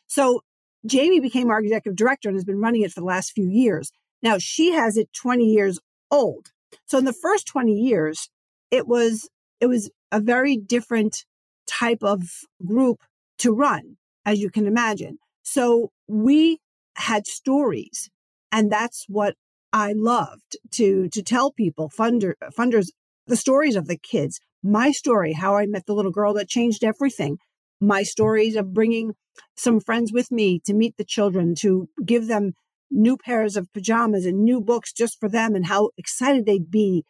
So 0.07 0.43
Jamie 0.87 1.21
became 1.21 1.51
our 1.51 1.61
executive 1.61 1.97
director 1.97 2.29
and 2.29 2.37
has 2.37 2.45
been 2.45 2.61
running 2.61 2.83
it 2.83 2.93
for 2.93 3.01
the 3.01 3.07
last 3.07 3.33
few 3.33 3.49
years. 3.49 3.91
Now 4.23 4.39
she 4.39 4.73
has 4.73 4.97
it 4.97 5.13
20 5.13 5.45
years 5.45 5.79
old. 6.11 6.53
So 6.87 6.99
in 6.99 7.05
the 7.05 7.13
first 7.13 7.47
20 7.47 7.73
years, 7.73 8.29
it 8.71 8.87
was, 8.87 9.29
it 9.61 9.67
was 9.67 9.91
a 10.13 10.21
very 10.21 10.57
different 10.57 11.25
type 11.67 12.03
of 12.03 12.23
group 12.65 13.03
to 13.39 13.53
run, 13.53 13.97
as 14.25 14.41
you 14.41 14.51
can 14.51 14.67
imagine. 14.67 15.19
So 15.43 15.91
we 16.07 16.61
had 16.97 17.27
stories 17.27 18.11
and 18.53 18.71
that's 18.71 19.05
what 19.09 19.35
I 19.73 19.93
loved 19.93 20.57
to 20.73 21.09
to 21.11 21.23
tell 21.23 21.53
people 21.53 21.91
funder, 21.91 22.35
funders 22.59 22.89
the 23.29 23.37
stories 23.37 23.77
of 23.77 23.87
the 23.87 23.99
kids, 23.99 24.41
my 24.63 24.91
story, 24.91 25.35
how 25.35 25.57
I 25.57 25.67
met 25.67 25.87
the 25.87 25.95
little 25.95 26.11
girl 26.11 26.35
that 26.35 26.49
changed 26.49 26.83
everything, 26.83 27.39
my 27.81 28.03
stories 28.03 28.57
of 28.57 28.73
bringing 28.73 29.13
some 29.57 29.81
friends 29.81 30.13
with 30.13 30.33
me 30.33 30.61
to 30.65 30.75
meet 30.75 30.97
the 30.97 31.05
children, 31.05 31.55
to 31.57 31.89
give 32.05 32.27
them 32.27 32.53
new 32.91 33.17
pairs 33.17 33.57
of 33.57 33.73
pajamas 33.73 34.25
and 34.27 34.43
new 34.43 34.61
books 34.61 34.93
just 34.93 35.21
for 35.21 35.29
them 35.29 35.55
and 35.55 35.67
how 35.67 35.91
excited 35.97 36.47
they'd 36.47 36.71
be. 36.71 37.05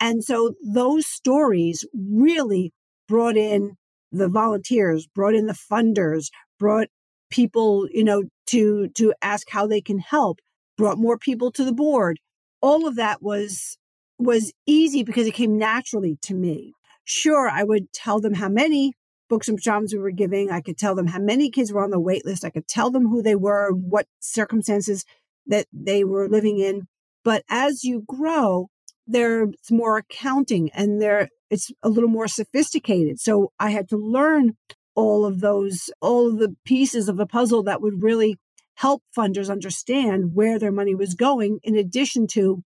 And 0.00 0.22
so 0.22 0.54
those 0.62 1.06
stories 1.06 1.86
really 1.94 2.72
brought 3.08 3.36
in 3.36 3.76
the 4.10 4.28
volunteers, 4.28 5.06
brought 5.14 5.34
in 5.34 5.46
the 5.46 5.58
funders, 5.72 6.26
brought 6.58 6.88
people, 7.30 7.88
you 7.90 8.04
know, 8.04 8.24
to 8.46 8.88
to 8.96 9.14
ask 9.22 9.48
how 9.50 9.66
they 9.66 9.80
can 9.80 9.98
help, 10.00 10.40
brought 10.76 10.98
more 10.98 11.16
people 11.16 11.50
to 11.52 11.64
the 11.64 11.72
board. 11.72 12.18
All 12.60 12.86
of 12.86 12.96
that 12.96 13.22
was 13.22 13.78
was 14.24 14.52
easy 14.66 15.02
because 15.02 15.26
it 15.26 15.34
came 15.34 15.58
naturally 15.58 16.18
to 16.22 16.34
me. 16.34 16.72
Sure, 17.04 17.48
I 17.48 17.64
would 17.64 17.92
tell 17.92 18.20
them 18.20 18.34
how 18.34 18.48
many 18.48 18.92
books 19.28 19.48
and 19.48 19.56
pajamas 19.56 19.92
we 19.92 19.98
were 19.98 20.10
giving. 20.10 20.50
I 20.50 20.60
could 20.60 20.76
tell 20.76 20.94
them 20.94 21.06
how 21.06 21.18
many 21.18 21.50
kids 21.50 21.72
were 21.72 21.82
on 21.82 21.90
the 21.90 22.00
wait 22.00 22.24
list. 22.24 22.44
I 22.44 22.50
could 22.50 22.68
tell 22.68 22.90
them 22.90 23.08
who 23.08 23.22
they 23.22 23.34
were, 23.34 23.72
what 23.72 24.06
circumstances 24.20 25.04
that 25.46 25.66
they 25.72 26.04
were 26.04 26.28
living 26.28 26.58
in. 26.58 26.86
But 27.24 27.44
as 27.48 27.84
you 27.84 28.04
grow, 28.06 28.68
there's 29.06 29.54
more 29.70 29.98
accounting 29.98 30.70
and 30.74 31.00
there 31.00 31.28
it's 31.50 31.70
a 31.82 31.90
little 31.90 32.08
more 32.08 32.28
sophisticated. 32.28 33.20
So 33.20 33.52
I 33.60 33.70
had 33.70 33.88
to 33.90 33.96
learn 33.98 34.56
all 34.94 35.26
of 35.26 35.40
those, 35.40 35.90
all 36.00 36.28
of 36.28 36.38
the 36.38 36.56
pieces 36.64 37.08
of 37.08 37.18
the 37.18 37.26
puzzle 37.26 37.62
that 37.64 37.82
would 37.82 38.02
really 38.02 38.38
help 38.76 39.02
funders 39.16 39.50
understand 39.50 40.34
where 40.34 40.58
their 40.58 40.72
money 40.72 40.94
was 40.94 41.14
going, 41.14 41.58
in 41.62 41.76
addition 41.76 42.26
to 42.28 42.62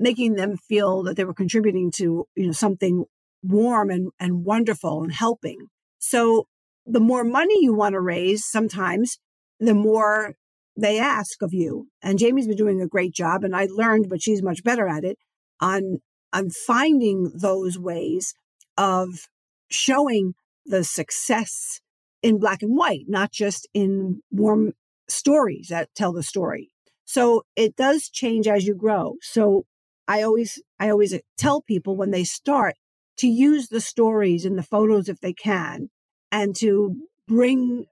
making 0.00 0.34
them 0.34 0.56
feel 0.56 1.04
that 1.04 1.16
they 1.16 1.24
were 1.24 1.34
contributing 1.34 1.92
to 1.96 2.26
you 2.34 2.46
know 2.46 2.52
something 2.52 3.04
warm 3.42 3.90
and, 3.90 4.10
and 4.18 4.44
wonderful 4.44 5.02
and 5.02 5.12
helping. 5.12 5.68
So 5.98 6.46
the 6.86 7.00
more 7.00 7.24
money 7.24 7.62
you 7.62 7.74
want 7.74 7.92
to 7.92 8.00
raise 8.00 8.44
sometimes 8.44 9.18
the 9.60 9.74
more 9.74 10.34
they 10.76 10.98
ask 10.98 11.42
of 11.42 11.52
you. 11.52 11.88
And 12.02 12.18
jamie's 12.18 12.48
been 12.48 12.56
doing 12.56 12.80
a 12.80 12.88
great 12.88 13.12
job 13.12 13.44
and 13.44 13.54
i 13.54 13.68
learned 13.70 14.08
but 14.08 14.22
she's 14.22 14.42
much 14.42 14.64
better 14.64 14.88
at 14.88 15.04
it 15.04 15.18
on 15.60 15.98
on 16.32 16.50
finding 16.50 17.30
those 17.34 17.78
ways 17.78 18.34
of 18.78 19.28
showing 19.70 20.34
the 20.64 20.82
success 20.84 21.80
in 22.22 22.38
black 22.38 22.62
and 22.62 22.76
white 22.76 23.04
not 23.06 23.30
just 23.30 23.68
in 23.74 24.20
warm 24.30 24.72
stories 25.10 25.68
that 25.68 25.94
tell 25.94 26.12
the 26.12 26.22
story. 26.22 26.70
So 27.04 27.42
it 27.56 27.76
does 27.76 28.08
change 28.08 28.46
as 28.46 28.66
you 28.66 28.74
grow. 28.74 29.16
So 29.20 29.64
I 30.10 30.22
always 30.22 30.60
I 30.80 30.90
always 30.90 31.14
tell 31.38 31.62
people 31.62 31.96
when 31.96 32.10
they 32.10 32.24
start 32.24 32.74
to 33.18 33.28
use 33.28 33.68
the 33.68 33.80
stories 33.80 34.44
and 34.44 34.58
the 34.58 34.64
photos 34.64 35.08
if 35.08 35.20
they 35.20 35.32
can 35.32 35.88
and 36.32 36.56
to 36.56 36.96
bring 37.28 37.86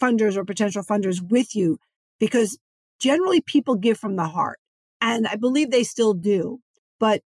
funders 0.00 0.36
or 0.36 0.44
potential 0.44 0.82
funders 0.82 1.20
with 1.22 1.54
you 1.54 1.78
because 2.18 2.58
generally 3.00 3.40
people 3.40 3.76
give 3.76 3.96
from 3.96 4.16
the 4.16 4.26
heart 4.26 4.58
and 5.00 5.28
I 5.28 5.36
believe 5.36 5.70
they 5.70 5.84
still 5.84 6.14
do 6.14 6.58
but 6.98 7.22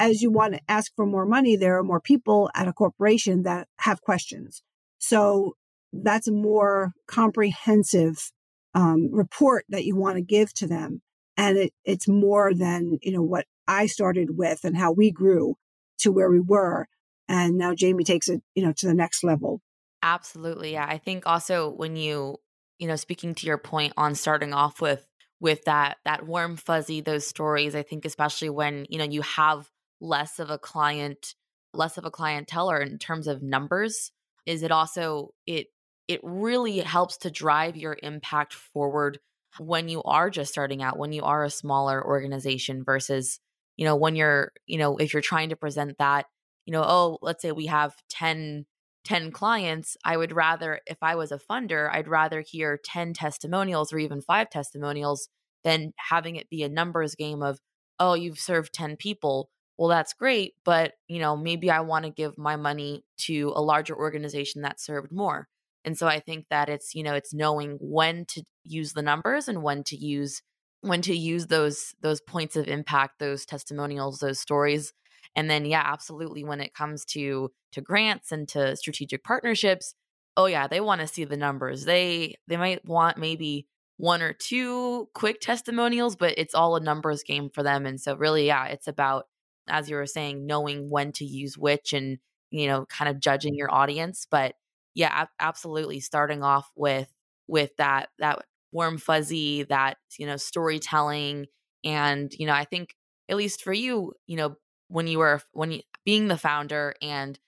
as 0.00 0.20
you 0.20 0.32
want 0.32 0.54
to 0.54 0.60
ask 0.68 0.90
for 0.96 1.06
more 1.06 1.26
money, 1.26 1.54
there 1.54 1.78
are 1.78 1.84
more 1.84 2.00
people 2.00 2.50
at 2.56 2.66
a 2.66 2.72
corporation 2.72 3.44
that 3.44 3.68
have 3.78 4.02
questions. 4.02 4.62
So 4.98 5.54
that's 5.92 6.26
a 6.26 6.32
more 6.32 6.90
comprehensive 7.06 8.32
um, 8.74 9.08
report 9.12 9.64
that 9.68 9.84
you 9.84 9.94
want 9.94 10.16
to 10.16 10.22
give 10.22 10.52
to 10.54 10.66
them. 10.66 11.02
And 11.36 11.56
it, 11.56 11.72
it's 11.84 12.08
more 12.08 12.52
than, 12.52 12.98
you 13.00 13.12
know, 13.12 13.22
what 13.22 13.46
I 13.68 13.86
started 13.86 14.36
with 14.36 14.60
and 14.64 14.76
how 14.76 14.92
we 14.92 15.10
grew 15.10 15.56
to 15.98 16.12
where 16.12 16.30
we 16.30 16.40
were. 16.40 16.86
And 17.28 17.56
now 17.56 17.74
Jamie 17.74 18.04
takes 18.04 18.28
it, 18.28 18.42
you 18.54 18.64
know, 18.64 18.72
to 18.72 18.86
the 18.86 18.94
next 18.94 19.24
level. 19.24 19.60
Absolutely. 20.02 20.72
Yeah. 20.72 20.86
I 20.88 20.98
think 20.98 21.26
also 21.26 21.70
when 21.70 21.96
you, 21.96 22.36
you 22.78 22.86
know, 22.86 22.96
speaking 22.96 23.34
to 23.36 23.46
your 23.46 23.58
point 23.58 23.94
on 23.96 24.14
starting 24.14 24.52
off 24.52 24.80
with 24.80 25.06
with 25.40 25.64
that 25.64 25.98
that 26.04 26.26
warm 26.26 26.56
fuzzy 26.56 27.00
those 27.00 27.26
stories, 27.26 27.74
I 27.74 27.82
think 27.82 28.04
especially 28.04 28.50
when, 28.50 28.86
you 28.88 28.98
know, 28.98 29.04
you 29.04 29.22
have 29.22 29.68
less 30.00 30.38
of 30.38 30.50
a 30.50 30.58
client 30.58 31.34
less 31.74 31.98
of 31.98 32.04
a 32.04 32.10
clientele 32.10 32.70
or 32.70 32.80
in 32.80 32.98
terms 32.98 33.26
of 33.26 33.42
numbers 33.42 34.10
is 34.46 34.62
it 34.62 34.70
also 34.70 35.30
it 35.46 35.66
it 36.08 36.20
really 36.22 36.78
helps 36.78 37.16
to 37.18 37.30
drive 37.30 37.76
your 37.76 37.96
impact 38.02 38.54
forward 38.54 39.18
when 39.58 39.88
you 39.88 40.02
are 40.04 40.30
just 40.30 40.52
starting 40.52 40.82
out 40.82 40.98
when 40.98 41.12
you 41.12 41.22
are 41.22 41.44
a 41.44 41.50
smaller 41.50 42.04
organization 42.04 42.82
versus 42.84 43.40
you 43.76 43.84
know 43.84 43.96
when 43.96 44.16
you're 44.16 44.52
you 44.66 44.78
know 44.78 44.96
if 44.96 45.12
you're 45.12 45.22
trying 45.22 45.50
to 45.50 45.56
present 45.56 45.96
that 45.98 46.26
you 46.64 46.72
know 46.72 46.84
oh 46.84 47.18
let's 47.22 47.42
say 47.42 47.52
we 47.52 47.66
have 47.66 47.94
10 48.08 48.66
10 49.04 49.30
clients 49.30 49.96
i 50.04 50.16
would 50.16 50.32
rather 50.32 50.80
if 50.86 50.98
i 51.02 51.14
was 51.14 51.30
a 51.32 51.38
funder 51.38 51.90
i'd 51.92 52.08
rather 52.08 52.40
hear 52.40 52.78
10 52.82 53.12
testimonials 53.14 53.92
or 53.92 53.98
even 53.98 54.20
5 54.20 54.50
testimonials 54.50 55.28
than 55.64 55.92
having 55.96 56.36
it 56.36 56.50
be 56.50 56.62
a 56.62 56.68
numbers 56.68 57.14
game 57.14 57.42
of 57.42 57.58
oh 57.98 58.14
you've 58.14 58.38
served 58.38 58.72
10 58.72 58.96
people. 58.96 59.50
Well 59.78 59.88
that's 59.88 60.14
great 60.14 60.54
but 60.64 60.92
you 61.06 61.18
know 61.18 61.36
maybe 61.36 61.70
i 61.70 61.80
want 61.80 62.04
to 62.04 62.10
give 62.10 62.38
my 62.38 62.56
money 62.56 63.04
to 63.18 63.52
a 63.54 63.60
larger 63.60 63.94
organization 63.94 64.62
that 64.62 64.80
served 64.80 65.12
more. 65.12 65.48
And 65.84 65.98
so 65.98 66.06
i 66.06 66.18
think 66.18 66.46
that 66.50 66.68
it's 66.68 66.94
you 66.94 67.02
know 67.02 67.14
it's 67.14 67.34
knowing 67.34 67.78
when 67.80 68.24
to 68.26 68.42
use 68.64 68.92
the 68.92 69.02
numbers 69.02 69.48
and 69.48 69.62
when 69.62 69.84
to 69.84 69.96
use 69.96 70.42
when 70.86 71.02
to 71.02 71.16
use 71.16 71.46
those 71.46 71.94
those 72.00 72.20
points 72.20 72.56
of 72.56 72.68
impact 72.68 73.18
those 73.18 73.44
testimonials 73.46 74.18
those 74.18 74.38
stories 74.38 74.92
and 75.34 75.50
then 75.50 75.64
yeah 75.64 75.82
absolutely 75.84 76.44
when 76.44 76.60
it 76.60 76.74
comes 76.74 77.04
to 77.04 77.50
to 77.72 77.80
grants 77.80 78.32
and 78.32 78.48
to 78.48 78.76
strategic 78.76 79.22
partnerships 79.24 79.94
oh 80.36 80.46
yeah 80.46 80.66
they 80.66 80.80
want 80.80 81.00
to 81.00 81.06
see 81.06 81.24
the 81.24 81.36
numbers 81.36 81.84
they 81.84 82.34
they 82.48 82.56
might 82.56 82.84
want 82.84 83.18
maybe 83.18 83.66
one 83.98 84.22
or 84.22 84.32
two 84.32 85.08
quick 85.14 85.40
testimonials 85.40 86.16
but 86.16 86.34
it's 86.36 86.54
all 86.54 86.76
a 86.76 86.80
numbers 86.80 87.22
game 87.22 87.48
for 87.48 87.62
them 87.62 87.86
and 87.86 88.00
so 88.00 88.14
really 88.16 88.46
yeah 88.46 88.66
it's 88.66 88.88
about 88.88 89.26
as 89.68 89.88
you 89.90 89.96
were 89.96 90.06
saying, 90.06 90.46
knowing 90.46 90.90
when 90.90 91.12
to 91.12 91.24
use 91.24 91.58
which 91.58 91.92
and, 91.92 92.18
you 92.50 92.66
know, 92.68 92.86
kind 92.86 93.08
of 93.08 93.20
judging 93.20 93.54
your 93.54 93.72
audience. 93.72 94.26
But 94.30 94.54
yeah, 94.94 95.26
absolutely 95.40 96.00
starting 96.00 96.42
off 96.42 96.70
with 96.76 97.12
with 97.48 97.76
that 97.76 98.08
that 98.18 98.44
warm 98.72 98.98
fuzzy, 98.98 99.64
that, 99.64 99.98
you 100.18 100.26
know, 100.26 100.36
storytelling. 100.36 101.46
And, 101.84 102.32
you 102.38 102.46
know, 102.46 102.52
I 102.52 102.64
think 102.64 102.94
at 103.28 103.36
least 103.36 103.62
for 103.62 103.72
you, 103.72 104.14
you 104.26 104.36
know, 104.36 104.56
when 104.88 105.06
you 105.06 105.18
were 105.18 105.40
when 105.52 105.72
you 105.72 105.80
being 106.04 106.28
the 106.28 106.38
founder 106.38 106.94
and 107.02 107.38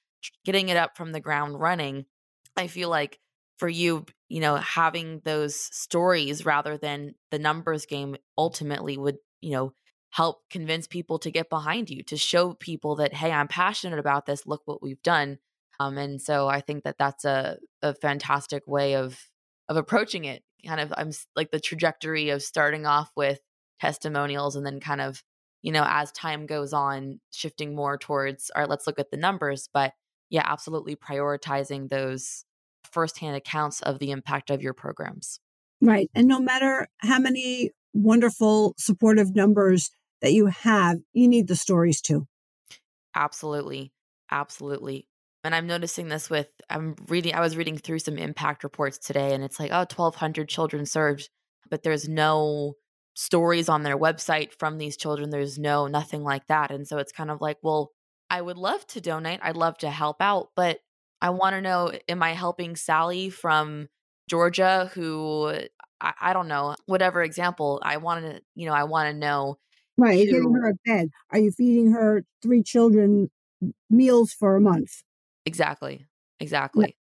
getting 0.44 0.68
it 0.68 0.76
up 0.76 0.96
from 0.96 1.12
the 1.12 1.20
ground 1.20 1.60
running, 1.60 2.06
I 2.56 2.66
feel 2.66 2.88
like 2.88 3.18
for 3.58 3.68
you, 3.68 4.06
you 4.28 4.40
know, 4.40 4.56
having 4.56 5.20
those 5.25 5.54
stories 5.56 6.44
rather 6.44 6.76
than 6.76 7.14
the 7.30 7.38
numbers 7.38 7.87
game 7.87 8.16
ultimately 8.37 8.96
would, 8.96 9.18
you 9.40 9.52
know, 9.52 9.72
help 10.10 10.48
convince 10.50 10.87
people 10.87 11.18
to 11.18 11.30
get 11.30 11.50
behind 11.50 11.90
you 11.90 12.02
to 12.02 12.16
show 12.16 12.54
people 12.54 12.96
that 12.96 13.12
hey 13.12 13.31
i'm 13.31 13.48
passionate 13.48 13.98
about 13.98 14.26
this 14.26 14.46
look 14.46 14.62
what 14.64 14.83
we've 14.83 15.02
done 15.02 15.38
um, 15.81 15.98
and 15.98 16.20
so 16.20 16.48
i 16.48 16.61
think 16.61 16.85
that 16.85 16.96
that's 16.98 17.24
a, 17.24 17.59
a 17.83 17.94
fantastic 17.94 18.62
way 18.66 18.94
of 18.94 19.18
of 19.68 19.76
approaching 19.76 20.24
it 20.24 20.42
kind 20.66 20.81
of 20.81 20.92
i'm 20.97 21.11
like 21.37 21.51
the 21.51 21.61
trajectory 21.61 22.31
of 22.31 22.42
starting 22.42 22.87
off 22.87 23.11
with 23.16 23.40
testimonials 23.81 24.57
and 24.57 24.66
then 24.66 24.81
kind 24.81 25.01
of 25.01 25.23
you 25.62 25.73
know 25.73 25.85
as 25.87 26.11
time 26.12 26.47
goes 26.47 26.73
on 26.73 27.21
shifting 27.31 27.75
more 27.75 27.97
towards 27.97 28.51
all 28.55 28.62
right 28.62 28.68
let's 28.68 28.87
look 28.87 28.99
at 28.99 29.11
the 29.11 29.16
numbers 29.16 29.68
but 29.73 29.92
yeah 30.31 30.42
absolutely 30.44 30.97
prioritizing 30.97 31.88
those 31.88 32.44
firsthand 32.90 33.37
accounts 33.37 33.81
of 33.83 33.99
the 33.99 34.11
impact 34.11 34.51
of 34.51 34.62
your 34.62 34.75
programs 34.75 35.40
right 35.81 36.11
and 36.14 36.27
no 36.27 36.40
matter 36.40 36.88
how 36.99 37.18
many 37.18 37.71
wonderful 37.92 38.75
supportive 38.79 39.35
numbers 39.35 39.90
that 40.21 40.33
you 40.33 40.47
have, 40.47 40.99
you 41.12 41.29
need 41.29 41.49
the 41.49 41.57
stories 41.57 42.01
too. 42.01 42.27
Absolutely. 43.14 43.92
Absolutely. 44.31 45.09
And 45.44 45.55
I'm 45.55 45.66
noticing 45.66 46.09
this 46.09 46.29
with, 46.29 46.48
I'm 46.68 46.96
reading, 47.09 47.35
I 47.35 47.40
was 47.40 47.57
reading 47.57 47.79
through 47.79 48.01
some 48.01 48.18
impact 48.18 48.64
reports 48.64 48.98
today, 48.98 49.35
and 49.35 49.44
it's 49.44 49.61
like, 49.61 49.70
oh, 49.72 49.87
1,200 49.87 50.48
children 50.48 50.85
served, 50.85 51.29
but 51.70 51.83
there's 51.83 52.09
no 52.09 52.74
stories 53.14 53.68
on 53.68 53.83
their 53.83 53.98
website 53.98 54.53
from 54.59 54.79
these 54.79 54.96
children. 54.96 55.31
There's 55.31 55.59
no, 55.59 55.87
nothing 55.87 56.22
like 56.22 56.46
that. 56.48 56.70
And 56.70 56.87
so 56.87 56.98
it's 56.98 57.12
kind 57.12 57.31
of 57.31 57.40
like, 57.40 57.59
well, 57.62 57.92
I 58.31 58.40
would 58.40 58.57
love 58.59 58.87
to 58.88 59.01
donate. 59.01 59.40
I'd 59.42 59.57
love 59.57 59.79
to 59.79 59.90
help 59.90 60.16
out, 60.20 60.51
but 60.55 60.81
I 61.20 61.31
want 61.31 61.55
to 61.55 61.61
know, 61.61 61.92
am 62.09 62.22
I 62.22 62.33
helping 62.35 62.77
Sally 62.77 63.31
from 63.31 63.88
Georgia 64.29 64.90
who 64.94 65.53
I, 66.01 66.12
I 66.20 66.33
don't 66.33 66.48
know, 66.48 66.77
whatever 66.87 67.22
example 67.22 67.81
I 67.83 67.96
want 67.96 68.24
to, 68.24 68.40
you 68.55 68.66
know, 68.66 68.74
I 68.74 68.85
want 68.85 69.12
to 69.12 69.18
know. 69.18 69.59
Right. 69.96 70.18
You 70.18 70.27
getting 70.27 70.55
her 70.55 70.70
a 70.70 70.74
bed? 70.85 71.09
Are 71.33 71.38
you 71.38 71.51
feeding 71.51 71.90
her 71.92 72.24
three 72.42 72.62
children 72.62 73.31
meals 73.90 74.33
for 74.33 74.55
a 74.55 74.61
month? 74.61 75.03
Exactly. 75.48 76.04
Exactly. 76.40 76.94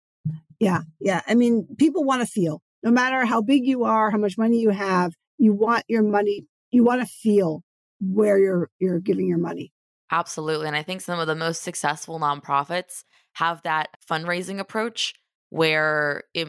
Yeah. 0.58 0.80
Yeah. 1.00 1.20
I 1.26 1.34
mean, 1.34 1.68
people 1.76 2.02
want 2.02 2.22
to 2.22 2.26
feel 2.26 2.62
no 2.82 2.90
matter 2.90 3.24
how 3.26 3.42
big 3.42 3.66
you 3.66 3.84
are, 3.84 4.10
how 4.10 4.18
much 4.18 4.38
money 4.38 4.58
you 4.58 4.70
have, 4.70 5.12
you 5.36 5.52
want 5.52 5.84
your 5.86 6.02
money, 6.02 6.46
you 6.70 6.82
want 6.82 7.02
to 7.02 7.06
feel 7.06 7.62
where 8.00 8.38
you're 8.38 8.70
you're 8.80 9.00
giving 9.00 9.28
your 9.28 9.38
money. 9.38 9.72
Absolutely. 10.10 10.66
And 10.66 10.74
I 10.76 10.82
think 10.82 11.02
some 11.02 11.20
of 11.20 11.26
the 11.26 11.34
most 11.34 11.62
successful 11.62 12.18
nonprofits 12.18 13.04
have 13.34 13.62
that 13.62 13.88
fundraising 14.10 14.58
approach 14.58 15.12
where 15.50 16.24
it, 16.32 16.48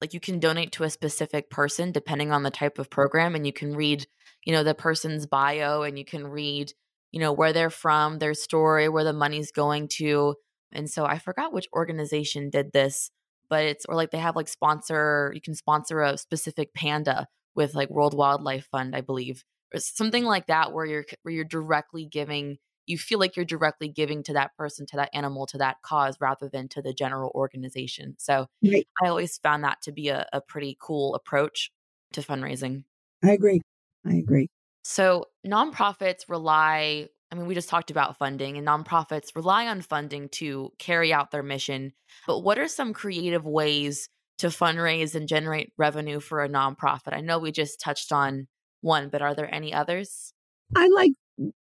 like 0.00 0.14
you 0.14 0.20
can 0.20 0.38
donate 0.40 0.72
to 0.72 0.84
a 0.84 0.90
specific 0.90 1.50
person 1.50 1.92
depending 1.92 2.32
on 2.32 2.42
the 2.42 2.50
type 2.50 2.78
of 2.78 2.90
program 2.90 3.34
and 3.34 3.46
you 3.46 3.52
can 3.52 3.74
read 3.76 4.06
you 4.44 4.52
know 4.52 4.62
the 4.62 4.74
person's 4.74 5.26
bio 5.26 5.82
and 5.82 5.98
you 5.98 6.04
can 6.04 6.26
read 6.26 6.72
you 7.12 7.20
know 7.20 7.32
where 7.32 7.52
they're 7.52 7.70
from 7.70 8.18
their 8.18 8.34
story 8.34 8.88
where 8.88 9.04
the 9.04 9.12
money's 9.12 9.50
going 9.52 9.88
to 9.88 10.34
and 10.72 10.90
so 10.90 11.04
i 11.04 11.18
forgot 11.18 11.52
which 11.52 11.68
organization 11.74 12.50
did 12.50 12.72
this 12.72 13.10
but 13.48 13.64
it's 13.64 13.84
or 13.86 13.94
like 13.94 14.10
they 14.10 14.18
have 14.18 14.36
like 14.36 14.48
sponsor 14.48 15.32
you 15.34 15.40
can 15.40 15.54
sponsor 15.54 16.02
a 16.02 16.18
specific 16.18 16.72
panda 16.74 17.26
with 17.54 17.74
like 17.74 17.90
world 17.90 18.14
wildlife 18.14 18.66
fund 18.70 18.94
i 18.94 19.00
believe 19.00 19.44
or 19.74 19.80
something 19.80 20.24
like 20.24 20.46
that 20.46 20.72
where 20.72 20.86
you're 20.86 21.04
where 21.22 21.34
you're 21.34 21.44
directly 21.44 22.04
giving 22.04 22.58
you 22.86 22.96
feel 22.96 23.18
like 23.18 23.36
you're 23.36 23.44
directly 23.44 23.88
giving 23.88 24.22
to 24.24 24.32
that 24.34 24.56
person, 24.56 24.86
to 24.86 24.96
that 24.96 25.10
animal, 25.12 25.46
to 25.46 25.58
that 25.58 25.82
cause 25.82 26.16
rather 26.20 26.48
than 26.48 26.68
to 26.68 26.82
the 26.82 26.92
general 26.92 27.32
organization. 27.34 28.14
So 28.18 28.46
right. 28.64 28.86
I 29.02 29.08
always 29.08 29.38
found 29.38 29.64
that 29.64 29.82
to 29.82 29.92
be 29.92 30.08
a, 30.08 30.26
a 30.32 30.40
pretty 30.40 30.76
cool 30.80 31.14
approach 31.14 31.72
to 32.12 32.22
fundraising. 32.22 32.84
I 33.24 33.32
agree. 33.32 33.60
I 34.06 34.14
agree. 34.14 34.48
So 34.84 35.26
nonprofits 35.44 36.28
rely, 36.28 37.08
I 37.30 37.34
mean, 37.34 37.46
we 37.46 37.54
just 37.54 37.68
talked 37.68 37.90
about 37.90 38.18
funding, 38.18 38.56
and 38.56 38.66
nonprofits 38.66 39.34
rely 39.34 39.66
on 39.66 39.82
funding 39.82 40.28
to 40.30 40.70
carry 40.78 41.12
out 41.12 41.30
their 41.30 41.42
mission. 41.42 41.92
But 42.26 42.40
what 42.40 42.58
are 42.58 42.68
some 42.68 42.92
creative 42.92 43.44
ways 43.44 44.08
to 44.38 44.48
fundraise 44.48 45.14
and 45.14 45.26
generate 45.26 45.72
revenue 45.76 46.20
for 46.20 46.42
a 46.42 46.48
nonprofit? 46.48 47.12
I 47.12 47.20
know 47.20 47.38
we 47.38 47.52
just 47.52 47.80
touched 47.80 48.12
on 48.12 48.46
one, 48.80 49.08
but 49.08 49.22
are 49.22 49.34
there 49.34 49.52
any 49.52 49.74
others? 49.74 50.32
I 50.74 50.88
like 50.88 51.12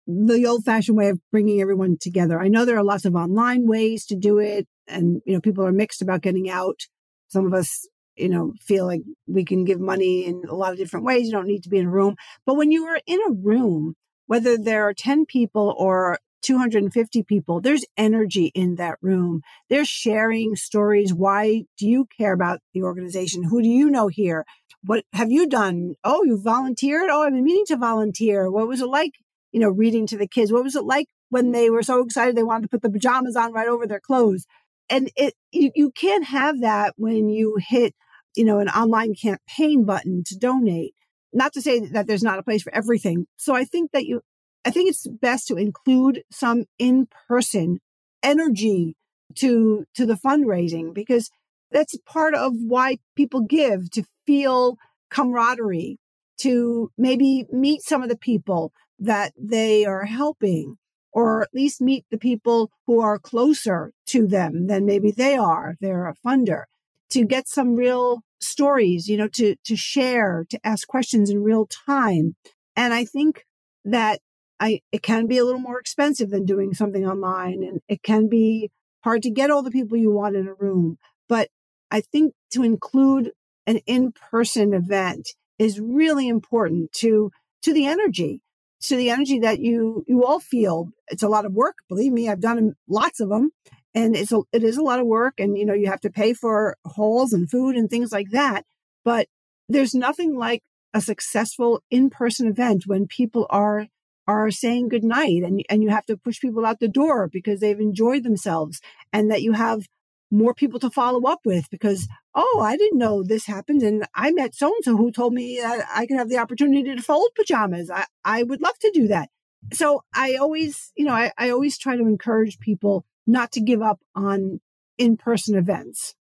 the 0.06 0.46
old 0.46 0.64
fashioned 0.64 0.96
way 0.96 1.08
of 1.08 1.20
bringing 1.30 1.60
everyone 1.60 1.98
together. 2.00 2.40
I 2.40 2.48
know 2.48 2.64
there 2.64 2.78
are 2.78 2.84
lots 2.84 3.04
of 3.04 3.14
online 3.14 3.66
ways 3.66 4.06
to 4.06 4.16
do 4.16 4.38
it 4.38 4.66
and, 4.86 5.20
you 5.26 5.34
know, 5.34 5.40
people 5.40 5.66
are 5.66 5.72
mixed 5.72 6.00
about 6.00 6.22
getting 6.22 6.48
out. 6.48 6.80
Some 7.28 7.46
of 7.46 7.52
us, 7.52 7.86
you 8.16 8.28
know, 8.28 8.54
feel 8.60 8.86
like 8.86 9.02
we 9.26 9.44
can 9.44 9.64
give 9.64 9.80
money 9.80 10.24
in 10.24 10.42
a 10.48 10.54
lot 10.54 10.72
of 10.72 10.78
different 10.78 11.04
ways. 11.04 11.26
You 11.26 11.32
don't 11.32 11.46
need 11.46 11.62
to 11.64 11.68
be 11.68 11.78
in 11.78 11.86
a 11.86 11.90
room. 11.90 12.16
But 12.46 12.56
when 12.56 12.72
you 12.72 12.86
are 12.86 13.00
in 13.06 13.20
a 13.28 13.32
room, 13.32 13.94
whether 14.28 14.56
there 14.56 14.84
are 14.88 14.94
10 14.94 15.26
people 15.26 15.74
or 15.76 16.18
250 16.42 17.24
people, 17.24 17.60
there's 17.60 17.84
energy 17.96 18.52
in 18.54 18.76
that 18.76 18.98
room. 19.02 19.42
They're 19.68 19.84
sharing 19.84 20.54
stories. 20.54 21.12
Why 21.12 21.64
do 21.76 21.88
you 21.88 22.06
care 22.16 22.32
about 22.32 22.60
the 22.72 22.84
organization? 22.84 23.42
Who 23.42 23.60
do 23.60 23.68
you 23.68 23.90
know 23.90 24.06
here? 24.06 24.44
What 24.84 25.04
have 25.12 25.32
you 25.32 25.48
done? 25.48 25.96
Oh, 26.04 26.22
you 26.22 26.40
volunteered? 26.40 27.10
Oh, 27.10 27.24
I've 27.24 27.32
been 27.32 27.42
meaning 27.42 27.66
to 27.66 27.76
volunteer. 27.76 28.48
What 28.48 28.68
was 28.68 28.80
it 28.80 28.86
like 28.86 29.14
you 29.52 29.60
know, 29.60 29.68
reading 29.68 30.06
to 30.08 30.16
the 30.16 30.28
kids. 30.28 30.52
What 30.52 30.64
was 30.64 30.76
it 30.76 30.84
like 30.84 31.06
when 31.30 31.52
they 31.52 31.70
were 31.70 31.82
so 31.82 32.02
excited 32.02 32.36
they 32.36 32.42
wanted 32.42 32.62
to 32.62 32.68
put 32.68 32.82
the 32.82 32.90
pajamas 32.90 33.36
on 33.36 33.52
right 33.52 33.68
over 33.68 33.86
their 33.86 34.00
clothes? 34.00 34.46
And 34.90 35.10
it 35.16 35.34
you, 35.52 35.70
you 35.74 35.90
can't 35.90 36.24
have 36.24 36.60
that 36.60 36.94
when 36.96 37.28
you 37.28 37.58
hit, 37.58 37.94
you 38.36 38.44
know, 38.44 38.58
an 38.58 38.68
online 38.68 39.14
campaign 39.14 39.84
button 39.84 40.22
to 40.26 40.36
donate. 40.36 40.94
Not 41.32 41.52
to 41.54 41.62
say 41.62 41.80
that 41.80 42.06
there's 42.06 42.22
not 42.22 42.38
a 42.38 42.42
place 42.42 42.62
for 42.62 42.74
everything. 42.74 43.26
So 43.36 43.54
I 43.54 43.64
think 43.64 43.92
that 43.92 44.06
you 44.06 44.22
I 44.64 44.70
think 44.70 44.90
it's 44.90 45.06
best 45.06 45.48
to 45.48 45.56
include 45.56 46.22
some 46.30 46.64
in-person 46.78 47.78
energy 48.22 48.96
to 49.36 49.84
to 49.94 50.06
the 50.06 50.14
fundraising 50.14 50.92
because 50.94 51.30
that's 51.70 51.96
part 52.06 52.34
of 52.34 52.54
why 52.56 52.98
people 53.14 53.42
give 53.42 53.90
to 53.90 54.04
feel 54.26 54.78
camaraderie, 55.10 55.98
to 56.38 56.90
maybe 56.96 57.46
meet 57.52 57.82
some 57.82 58.02
of 58.02 58.08
the 58.08 58.16
people 58.16 58.72
that 58.98 59.32
they 59.38 59.84
are 59.84 60.04
helping, 60.04 60.76
or 61.12 61.42
at 61.42 61.54
least 61.54 61.80
meet 61.80 62.04
the 62.10 62.18
people 62.18 62.70
who 62.86 63.00
are 63.00 63.18
closer 63.18 63.92
to 64.06 64.26
them 64.26 64.66
than 64.66 64.86
maybe 64.86 65.10
they 65.10 65.36
are. 65.36 65.76
They're 65.80 66.08
a 66.08 66.14
funder 66.26 66.64
to 67.10 67.24
get 67.24 67.48
some 67.48 67.76
real 67.76 68.22
stories, 68.40 69.08
you 69.08 69.16
know, 69.16 69.28
to, 69.28 69.56
to 69.64 69.76
share, 69.76 70.46
to 70.50 70.58
ask 70.64 70.86
questions 70.86 71.30
in 71.30 71.42
real 71.42 71.66
time. 71.66 72.36
And 72.76 72.94
I 72.94 73.04
think 73.04 73.44
that 73.84 74.20
I, 74.60 74.80
it 74.92 75.02
can 75.02 75.26
be 75.26 75.38
a 75.38 75.44
little 75.44 75.60
more 75.60 75.78
expensive 75.78 76.30
than 76.30 76.44
doing 76.44 76.74
something 76.74 77.06
online 77.06 77.62
and 77.62 77.80
it 77.88 78.02
can 78.02 78.28
be 78.28 78.70
hard 79.04 79.22
to 79.22 79.30
get 79.30 79.50
all 79.50 79.62
the 79.62 79.70
people 79.70 79.96
you 79.96 80.10
want 80.10 80.36
in 80.36 80.48
a 80.48 80.54
room. 80.54 80.98
But 81.28 81.48
I 81.90 82.00
think 82.00 82.34
to 82.52 82.62
include 82.62 83.32
an 83.66 83.78
in-person 83.86 84.74
event 84.74 85.28
is 85.58 85.80
really 85.80 86.28
important 86.28 86.92
to, 86.92 87.30
to 87.62 87.72
the 87.72 87.86
energy, 87.86 88.42
to 88.82 88.96
the 88.96 89.10
energy 89.10 89.38
that 89.40 89.60
you, 89.60 90.04
you 90.06 90.24
all 90.24 90.40
feel. 90.40 90.88
It's 91.08 91.22
a 91.22 91.28
lot 91.28 91.44
of 91.44 91.52
work. 91.52 91.76
Believe 91.88 92.12
me, 92.12 92.28
I've 92.28 92.40
done 92.40 92.74
lots 92.88 93.20
of 93.20 93.28
them 93.28 93.50
and 93.98 94.14
it's 94.14 94.30
a, 94.32 94.40
it 94.52 94.62
is 94.62 94.76
a 94.76 94.82
lot 94.82 95.00
of 95.00 95.06
work 95.06 95.34
and 95.38 95.58
you 95.58 95.66
know 95.66 95.74
you 95.74 95.88
have 95.88 96.00
to 96.00 96.10
pay 96.10 96.32
for 96.32 96.76
halls 96.84 97.32
and 97.32 97.50
food 97.50 97.74
and 97.74 97.90
things 97.90 98.12
like 98.12 98.30
that 98.30 98.64
but 99.04 99.26
there's 99.68 99.94
nothing 99.94 100.36
like 100.36 100.62
a 100.94 101.00
successful 101.00 101.82
in-person 101.90 102.46
event 102.46 102.84
when 102.86 103.06
people 103.06 103.46
are 103.50 103.86
are 104.26 104.50
saying 104.50 104.88
goodnight 104.88 105.42
and 105.42 105.62
and 105.68 105.82
you 105.82 105.88
have 105.88 106.06
to 106.06 106.16
push 106.16 106.40
people 106.40 106.64
out 106.64 106.80
the 106.80 106.88
door 106.88 107.28
because 107.28 107.60
they've 107.60 107.80
enjoyed 107.80 108.22
themselves 108.22 108.80
and 109.12 109.30
that 109.30 109.42
you 109.42 109.52
have 109.52 109.86
more 110.30 110.54
people 110.54 110.78
to 110.78 110.90
follow 110.90 111.26
up 111.26 111.40
with 111.44 111.68
because 111.70 112.06
oh 112.34 112.60
i 112.62 112.76
didn't 112.76 112.98
know 112.98 113.22
this 113.22 113.46
happened 113.46 113.82
and 113.82 114.06
i 114.14 114.30
met 114.30 114.54
so 114.54 114.68
and 114.68 114.84
so 114.84 114.96
who 114.96 115.10
told 115.10 115.32
me 115.32 115.60
i 115.62 116.06
could 116.06 116.18
have 116.18 116.28
the 116.28 116.38
opportunity 116.38 116.94
to 116.94 117.02
fold 117.02 117.30
pajamas. 117.34 117.90
I 117.90 118.04
i 118.24 118.42
would 118.42 118.60
love 118.60 118.78
to 118.80 118.90
do 118.92 119.08
that. 119.08 119.30
So 119.72 120.02
i 120.14 120.34
always 120.34 120.92
you 120.96 121.06
know 121.06 121.14
i, 121.14 121.32
I 121.36 121.50
always 121.50 121.78
try 121.78 121.96
to 121.96 122.02
encourage 122.02 122.58
people 122.60 123.04
not 123.28 123.52
to 123.52 123.60
give 123.60 123.82
up 123.82 124.00
on 124.16 124.60
in 124.96 125.16
person 125.16 125.56
events 125.56 126.16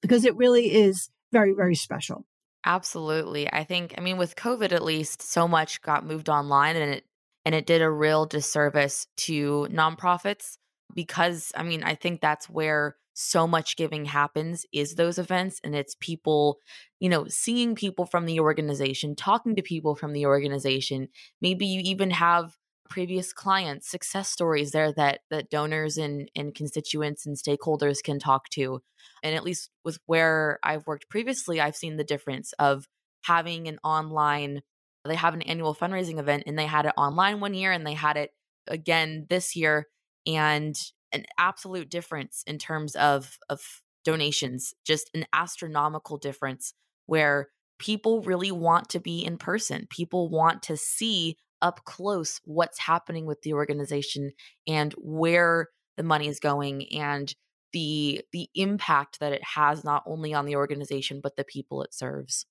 because 0.00 0.24
it 0.24 0.36
really 0.36 0.72
is 0.72 1.10
very, 1.32 1.52
very 1.52 1.74
special. 1.74 2.24
Absolutely. 2.64 3.52
I 3.52 3.64
think, 3.64 3.94
I 3.98 4.00
mean, 4.00 4.16
with 4.16 4.36
COVID 4.36 4.72
at 4.72 4.84
least, 4.84 5.20
so 5.20 5.48
much 5.48 5.82
got 5.82 6.06
moved 6.06 6.30
online 6.30 6.76
and 6.76 6.94
it 6.94 7.04
and 7.44 7.56
it 7.56 7.66
did 7.66 7.82
a 7.82 7.90
real 7.90 8.24
disservice 8.24 9.08
to 9.16 9.66
nonprofits 9.68 10.58
because 10.94 11.50
I 11.56 11.64
mean, 11.64 11.82
I 11.82 11.96
think 11.96 12.20
that's 12.20 12.48
where 12.48 12.96
so 13.14 13.46
much 13.48 13.76
giving 13.76 14.04
happens 14.04 14.64
is 14.72 14.94
those 14.94 15.18
events 15.18 15.60
and 15.64 15.74
it's 15.74 15.96
people, 15.98 16.58
you 17.00 17.08
know, 17.08 17.26
seeing 17.28 17.74
people 17.74 18.06
from 18.06 18.26
the 18.26 18.38
organization, 18.38 19.16
talking 19.16 19.56
to 19.56 19.62
people 19.62 19.96
from 19.96 20.12
the 20.12 20.26
organization. 20.26 21.08
Maybe 21.40 21.66
you 21.66 21.80
even 21.84 22.12
have 22.12 22.56
previous 22.92 23.32
clients, 23.32 23.88
success 23.88 24.28
stories 24.28 24.72
there 24.72 24.92
that 24.92 25.20
that 25.30 25.48
donors 25.48 25.96
and 25.96 26.30
and 26.36 26.54
constituents 26.54 27.24
and 27.24 27.38
stakeholders 27.38 28.02
can 28.02 28.18
talk 28.18 28.50
to. 28.50 28.82
And 29.22 29.34
at 29.34 29.44
least 29.44 29.70
with 29.82 29.98
where 30.04 30.58
I've 30.62 30.86
worked 30.86 31.08
previously, 31.08 31.58
I've 31.58 31.74
seen 31.74 31.96
the 31.96 32.04
difference 32.04 32.52
of 32.58 32.86
having 33.22 33.66
an 33.66 33.78
online 33.82 34.60
they 35.06 35.14
have 35.14 35.32
an 35.32 35.40
annual 35.42 35.74
fundraising 35.74 36.18
event 36.18 36.44
and 36.46 36.58
they 36.58 36.66
had 36.66 36.84
it 36.84 36.92
online 36.98 37.40
one 37.40 37.54
year 37.54 37.72
and 37.72 37.86
they 37.86 37.94
had 37.94 38.18
it 38.18 38.30
again 38.68 39.26
this 39.30 39.56
year 39.56 39.88
and 40.26 40.76
an 41.12 41.24
absolute 41.38 41.90
difference 41.90 42.44
in 42.46 42.58
terms 42.58 42.94
of 42.94 43.38
of 43.48 43.62
donations, 44.04 44.74
just 44.84 45.10
an 45.14 45.24
astronomical 45.32 46.18
difference 46.18 46.74
where 47.06 47.48
people 47.78 48.20
really 48.20 48.52
want 48.52 48.90
to 48.90 49.00
be 49.00 49.24
in 49.24 49.38
person. 49.38 49.86
People 49.88 50.28
want 50.28 50.62
to 50.64 50.76
see 50.76 51.38
up 51.62 51.84
close 51.84 52.40
what's 52.44 52.80
happening 52.80 53.24
with 53.24 53.40
the 53.42 53.54
organization 53.54 54.32
and 54.66 54.92
where 54.98 55.68
the 55.96 56.02
money 56.02 56.28
is 56.28 56.40
going 56.40 56.92
and 56.94 57.34
the 57.72 58.22
the 58.32 58.48
impact 58.54 59.20
that 59.20 59.32
it 59.32 59.42
has 59.54 59.84
not 59.84 60.02
only 60.06 60.34
on 60.34 60.44
the 60.44 60.56
organization 60.56 61.20
but 61.22 61.36
the 61.36 61.44
people 61.44 61.82
it 61.82 61.94
serves. 61.94 62.44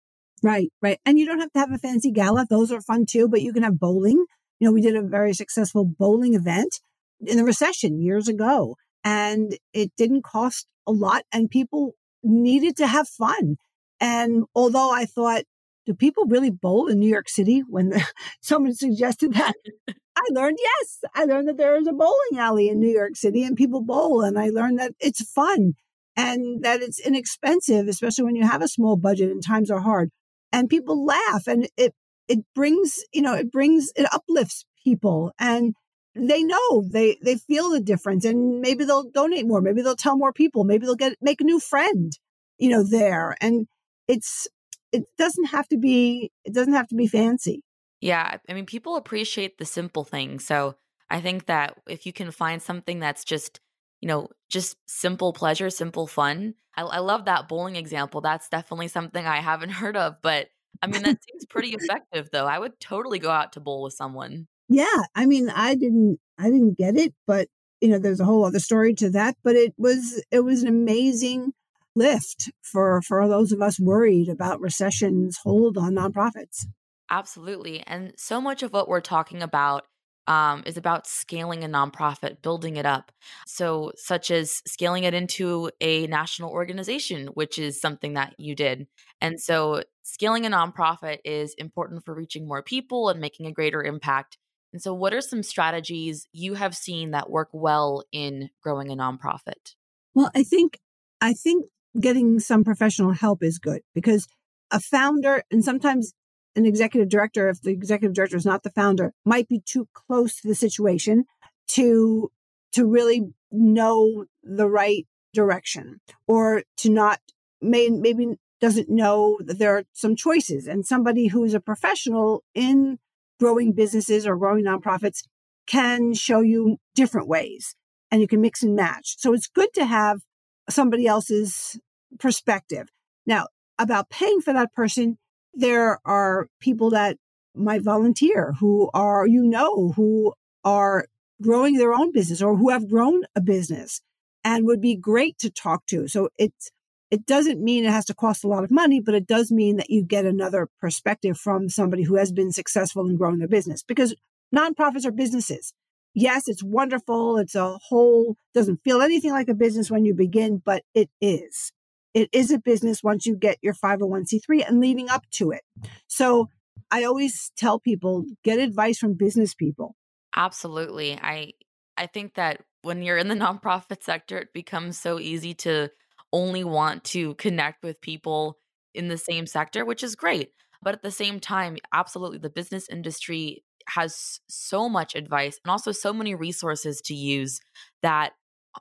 Right, 0.43 0.71
right. 0.82 1.00
And 1.06 1.19
you 1.19 1.28
don't 1.28 1.39
have 1.39 1.52
to 1.52 1.60
have 1.60 1.71
a 1.71 1.78
fancy 1.78 2.12
gala. 2.12 2.47
Those 2.50 2.71
are 2.71 2.82
fun 2.82 3.06
too, 3.06 3.28
but 3.28 3.43
you 3.43 3.54
can 3.54 3.62
have 3.62 3.80
bowling. 3.80 4.26
You 4.60 4.67
know, 4.67 4.71
we 4.71 4.82
did 4.82 4.95
a 4.95 5.04
very 5.04 5.34
successful 5.34 5.86
bowling 5.86 6.34
event 6.34 6.80
in 7.19 7.38
the 7.38 7.43
recession 7.43 8.02
years 8.02 8.28
ago 8.28 8.76
and 9.04 9.58
it 9.74 9.91
didn't 9.97 10.24
cost 10.24 10.67
a 10.88 10.91
lot 10.91 11.24
and 11.32 11.50
people 11.50 11.93
needed 12.24 12.78
to 12.78 12.88
have 12.88 13.08
fun. 13.08 13.58
And 14.00 14.45
although 14.56 14.91
I 14.91 15.06
thought 15.06 15.43
do 15.91 15.95
people 15.95 16.25
really 16.25 16.49
bowl 16.49 16.88
in 16.88 16.99
New 16.99 17.10
York 17.10 17.27
City 17.27 17.63
when 17.67 17.93
someone 18.41 18.73
suggested 18.73 19.34
that? 19.34 19.54
I 20.15 20.23
learned, 20.32 20.58
yes, 20.62 20.99
I 21.15 21.25
learned 21.25 21.47
that 21.47 21.58
there 21.58 21.75
is 21.75 21.88
a 21.88 21.93
bowling 21.93 22.38
alley 22.38 22.69
in 22.69 22.80
New 22.80 22.89
York 22.89 23.15
City 23.15 23.43
and 23.43 23.56
people 23.56 23.82
bowl. 23.82 24.21
And 24.21 24.38
I 24.38 24.49
learned 24.49 24.80
that 24.80 24.93
it's 24.99 25.23
fun 25.32 25.73
and 26.15 26.63
that 26.63 26.82
it's 26.82 26.99
inexpensive, 26.99 27.88
especially 27.88 28.25
when 28.25 28.36
you 28.36 28.45
have 28.45 28.62
a 28.62 28.67
small 28.67 28.97
budget 28.97 29.32
and 29.32 29.43
times 29.43 29.71
are 29.71 29.80
hard. 29.80 30.10
And 30.51 30.69
people 30.69 31.06
laugh 31.06 31.47
and 31.47 31.67
it, 31.77 31.93
it 32.27 32.39
brings, 32.54 32.99
you 33.13 33.21
know, 33.21 33.34
it 33.34 33.51
brings, 33.51 33.91
it 33.95 34.08
uplifts 34.13 34.65
people 34.84 35.32
and 35.39 35.73
they 36.13 36.43
know 36.43 36.84
they, 36.91 37.17
they 37.23 37.38
feel 37.38 37.69
the 37.69 37.82
difference 37.82 38.25
and 38.25 38.60
maybe 38.60 38.84
they'll 38.84 39.10
donate 39.10 39.47
more. 39.47 39.62
Maybe 39.62 39.82
they'll 39.82 39.95
tell 39.95 40.17
more 40.17 40.34
people. 40.34 40.65
Maybe 40.65 40.86
they'll 40.86 40.95
get, 40.95 41.15
make 41.21 41.41
a 41.41 41.45
new 41.45 41.60
friend, 41.60 42.12
you 42.58 42.69
know, 42.69 42.84
there. 42.84 43.36
And 43.41 43.65
it's, 44.08 44.47
it 44.91 45.06
doesn't 45.17 45.45
have 45.45 45.67
to 45.69 45.77
be 45.77 46.32
it 46.45 46.54
doesn't 46.54 46.73
have 46.73 46.88
to 46.89 46.95
be 46.95 47.08
fancy. 47.08 47.63
Yeah, 47.99 48.38
I 48.49 48.54
mean 48.54 48.65
people 48.65 48.95
appreciate 48.95 49.58
the 49.58 49.65
simple 49.65 50.04
things. 50.04 50.45
So 50.45 50.75
I 51.10 51.21
think 51.21 51.45
that 51.47 51.77
if 51.88 52.06
you 52.06 52.13
can 52.13 52.32
find 52.32 52.62
something 52.62 52.99
that's 52.99 53.23
just, 53.23 53.60
you 53.99 54.08
know, 54.08 54.30
just 54.49 54.77
simple 54.88 55.34
pleasure, 55.34 55.69
simple 55.69 56.08
fun. 56.08 56.56
I, 56.75 56.84
I 56.84 56.99
love 56.99 57.25
that 57.25 57.49
bowling 57.49 57.75
example. 57.75 58.21
That's 58.21 58.49
definitely 58.49 58.88
something 58.88 59.25
I 59.25 59.38
haven't 59.41 59.69
heard 59.82 59.97
of, 59.97 60.15
but 60.21 60.47
I 60.82 60.88
mean 60.88 61.04
that 61.04 61.17
seems 61.30 61.45
pretty 61.45 61.69
effective 61.69 62.30
though. 62.32 62.47
I 62.47 62.58
would 62.60 62.80
totally 62.80 63.19
go 63.19 63.30
out 63.30 63.54
to 63.54 63.60
bowl 63.60 63.84
with 63.84 63.93
someone. 63.93 64.47
Yeah, 64.69 65.04
I 65.15 65.25
mean 65.25 65.49
I 65.49 65.75
didn't 65.75 66.19
I 66.39 66.45
didn't 66.45 66.77
get 66.77 66.97
it, 66.97 67.13
but 67.27 67.49
you 67.82 67.89
know 67.89 67.99
there's 67.99 68.19
a 68.19 68.25
whole 68.25 68.45
other 68.45 68.60
story 68.60 68.93
to 68.95 69.10
that, 69.12 69.36
but 69.43 69.56
it 69.56 69.73
was 69.77 70.23
it 70.32 70.39
was 70.39 70.63
an 70.63 70.69
amazing 70.69 71.54
lift 71.95 72.51
for 72.62 73.01
for 73.01 73.27
those 73.27 73.51
of 73.51 73.62
us 73.62 73.80
worried 73.80 74.30
about 74.30 74.62
recession's 74.62 75.38
hold 75.43 75.77
on 75.77 75.93
nonprofits. 75.93 76.65
Absolutely. 77.10 77.82
And 77.82 78.13
so 78.17 78.39
much 78.39 78.63
of 78.63 78.71
what 78.71 78.88
we're 78.88 79.01
talking 79.01 79.41
about 79.41 79.86
um, 80.27 80.63
is 80.65 80.77
about 80.77 81.08
scaling 81.08 81.63
a 81.63 81.67
nonprofit, 81.67 82.41
building 82.41 82.77
it 82.77 82.86
up. 82.86 83.12
So, 83.47 83.91
such 83.95 84.32
as 84.32 84.62
scaling 84.65 85.04
it 85.04 85.13
into 85.13 85.71
a 85.82 86.08
national 86.08 86.51
organization, 86.51 87.27
which 87.34 87.58
is 87.58 87.82
something 87.82 88.13
that 88.13 88.36
you 88.38 88.56
did. 88.56 88.88
And 89.19 89.41
so, 89.41 89.84
scaling 90.04 90.45
a 90.45 90.49
nonprofit 90.49 91.17
is 91.25 91.54
important 91.58 92.06
for 92.06 92.13
reaching 92.13 92.47
more 92.47 92.63
people 92.63 93.10
and 93.10 93.19
making 93.19 93.45
a 93.47 93.51
greater 93.51 93.84
impact. 93.84 94.38
And 94.71 94.82
so, 94.82 94.93
what 94.93 95.13
are 95.13 95.21
some 95.21 95.43
strategies 95.43 96.27
you 96.32 96.54
have 96.54 96.75
seen 96.75 97.12
that 97.12 97.30
work 97.30 97.49
well 97.51 98.04
in 98.12 98.51
growing 98.63 98.91
a 98.91 98.95
nonprofit? 98.95 99.75
Well, 100.13 100.30
I 100.36 100.43
think 100.43 100.80
I 101.19 101.34
think 101.34 101.65
getting 101.99 102.39
some 102.39 102.63
professional 102.63 103.12
help 103.12 103.43
is 103.43 103.60
good 103.60 103.82
because 103.93 104.27
a 104.71 104.80
founder 104.80 105.43
and 105.51 105.63
sometimes 105.63 106.13
an 106.56 106.65
executive 106.65 107.10
director, 107.10 107.49
if 107.49 107.62
the 107.62 107.71
executive 107.71 108.13
director 108.13 108.38
is 108.38 108.45
not 108.45 108.63
the 108.63 108.69
founder, 108.69 109.13
might 109.25 109.47
be 109.47 109.62
too 109.65 109.88
close 109.93 110.39
to 110.41 110.47
the 110.47 110.56
situation 110.56 111.25
to 111.67 112.32
to 112.73 112.86
really 112.86 113.34
know 113.51 114.25
the 114.43 114.69
right 114.69 115.06
direction 115.34 115.99
or 116.27 116.63
to 116.77 116.89
not 116.89 117.19
may, 117.62 117.89
maybe 117.89 118.36
doesn't 118.62 118.89
know 118.89 119.38
that 119.43 119.60
there 119.60 119.75
are 119.75 119.84
some 119.91 120.15
choices. 120.15 120.67
And 120.67 120.86
somebody 120.86 121.27
who's 121.27 121.54
a 121.54 121.60
professional 121.60 122.43
in 122.54 122.99
growing 123.39 123.73
businesses 123.73 124.25
or 124.25 124.38
growing 124.38 124.65
nonprofits 124.65 125.23
can 125.67 126.13
show 126.13 126.41
you 126.41 126.77
different 126.95 127.27
ways 127.27 127.75
and 128.12 128.21
you 128.21 128.27
can 128.27 128.41
mix 128.41 128.62
and 128.62 128.75
match. 128.75 129.15
So 129.17 129.34
it's 129.34 129.47
good 129.47 129.73
to 129.73 129.86
have 129.86 130.21
somebody 130.69 131.08
else's 131.08 131.80
perspective. 132.19 132.89
Now, 133.26 133.47
about 133.80 134.10
paying 134.10 134.41
for 134.41 134.54
that 134.54 134.74
person, 134.74 135.17
there 135.54 136.00
are 136.06 136.47
people 136.60 136.91
that 136.91 137.17
might 137.56 137.84
volunteer 137.84 138.54
who 138.60 138.89
are, 138.93 139.28
you 139.28 139.43
know, 139.43 139.91
who 139.95 140.34
are 140.63 141.06
growing 141.41 141.78
their 141.78 141.93
own 141.93 142.12
business 142.12 142.41
or 142.41 142.56
who 142.56 142.69
have 142.69 142.89
grown 142.89 143.24
a 143.36 143.41
business 143.41 144.02
and 144.43 144.65
would 144.65 144.82
be 144.82 144.95
great 144.95 145.38
to 145.39 145.50
talk 145.50 145.86
to. 145.88 146.08
So 146.08 146.30
it's, 146.38 146.71
it 147.10 147.26
doesn't 147.26 147.62
mean 147.62 147.84
it 147.84 147.91
has 147.91 148.06
to 148.06 148.13
cost 148.13 148.43
a 148.43 148.47
lot 148.47 148.63
of 148.63 148.71
money, 148.71 149.02
but 149.02 149.15
it 149.15 149.28
does 149.28 149.52
mean 149.52 149.78
that 149.78 149.89
you 149.89 150.04
get 150.04 150.26
another 150.26 150.69
perspective 150.80 151.38
from 151.38 151.67
somebody 151.67 152.04
who 152.04 152.15
has 152.15 152.32
been 152.32 152.52
successful 152.52 153.08
in 153.10 153.17
growing 153.17 153.39
their 153.39 153.47
business 153.47 153.84
because 153.84 154.15
nonprofits 154.56 155.06
are 155.06 155.12
businesses. 155.12 155.74
Yes, 156.13 156.47
it's 156.47 156.63
wonderful. 156.63 157.38
It's 157.38 157.56
a 157.56 157.78
whole, 157.78 158.36
doesn't 158.54 158.82
feel 158.84 159.02
anything 159.02 159.32
like 159.32 159.47
a 159.47 159.54
business 159.54 159.89
when 159.89 160.06
you 160.06 160.13
begin, 160.13 160.62
but 160.63 160.84
it 160.93 161.10
is. 161.21 161.71
It 162.13 162.30
is 162.34 162.52
a 162.52 162.60
business 162.60 163.02
once 163.02 163.26
you 163.26 163.36
get 163.38 163.58
your 163.62 163.74
501c3 163.74 164.67
and 164.67 164.82
leading 164.82 165.10
up 165.10 165.24
to 165.32 165.52
it. 165.52 165.62
So 166.08 166.50
I 166.91 167.06
always 167.06 167.52
tell 167.56 167.80
people 167.80 168.26
get 168.43 168.60
advice 168.60 168.97
from 168.97 169.13
business 169.13 169.54
people. 169.54 169.95
Absolutely. 170.36 171.17
I 171.21 171.54
I 171.97 172.08
think 172.08 172.34
that 172.36 172.62
when 172.82 173.02
you're 173.02 173.17
in 173.17 173.30
the 173.30 173.36
nonprofit 173.45 174.04
sector, 174.04 174.38
it 174.38 174.54
becomes 174.54 174.97
so 174.97 175.19
easy 175.19 175.54
to 175.54 175.89
only 176.34 176.63
want 176.63 177.04
to 177.04 177.36
connect 177.36 177.84
with 177.84 178.02
people 178.02 178.58
in 178.93 179.08
the 179.08 179.17
same 179.17 179.45
sector, 179.45 179.86
which 179.86 180.04
is 180.04 180.15
great. 180.15 180.50
But 180.82 180.95
at 180.95 181.04
the 181.04 181.12
same 181.12 181.39
time, 181.39 181.78
absolutely, 181.93 182.39
the 182.39 182.50
business 182.50 182.89
industry 182.89 183.63
has 183.95 184.39
so 184.49 184.88
much 184.89 185.15
advice 185.15 185.60
and 185.63 185.71
also 185.71 185.91
so 185.91 186.13
many 186.13 186.36
resources 186.36 187.01
to 187.01 187.13
use 187.13 187.60
that 188.01 188.34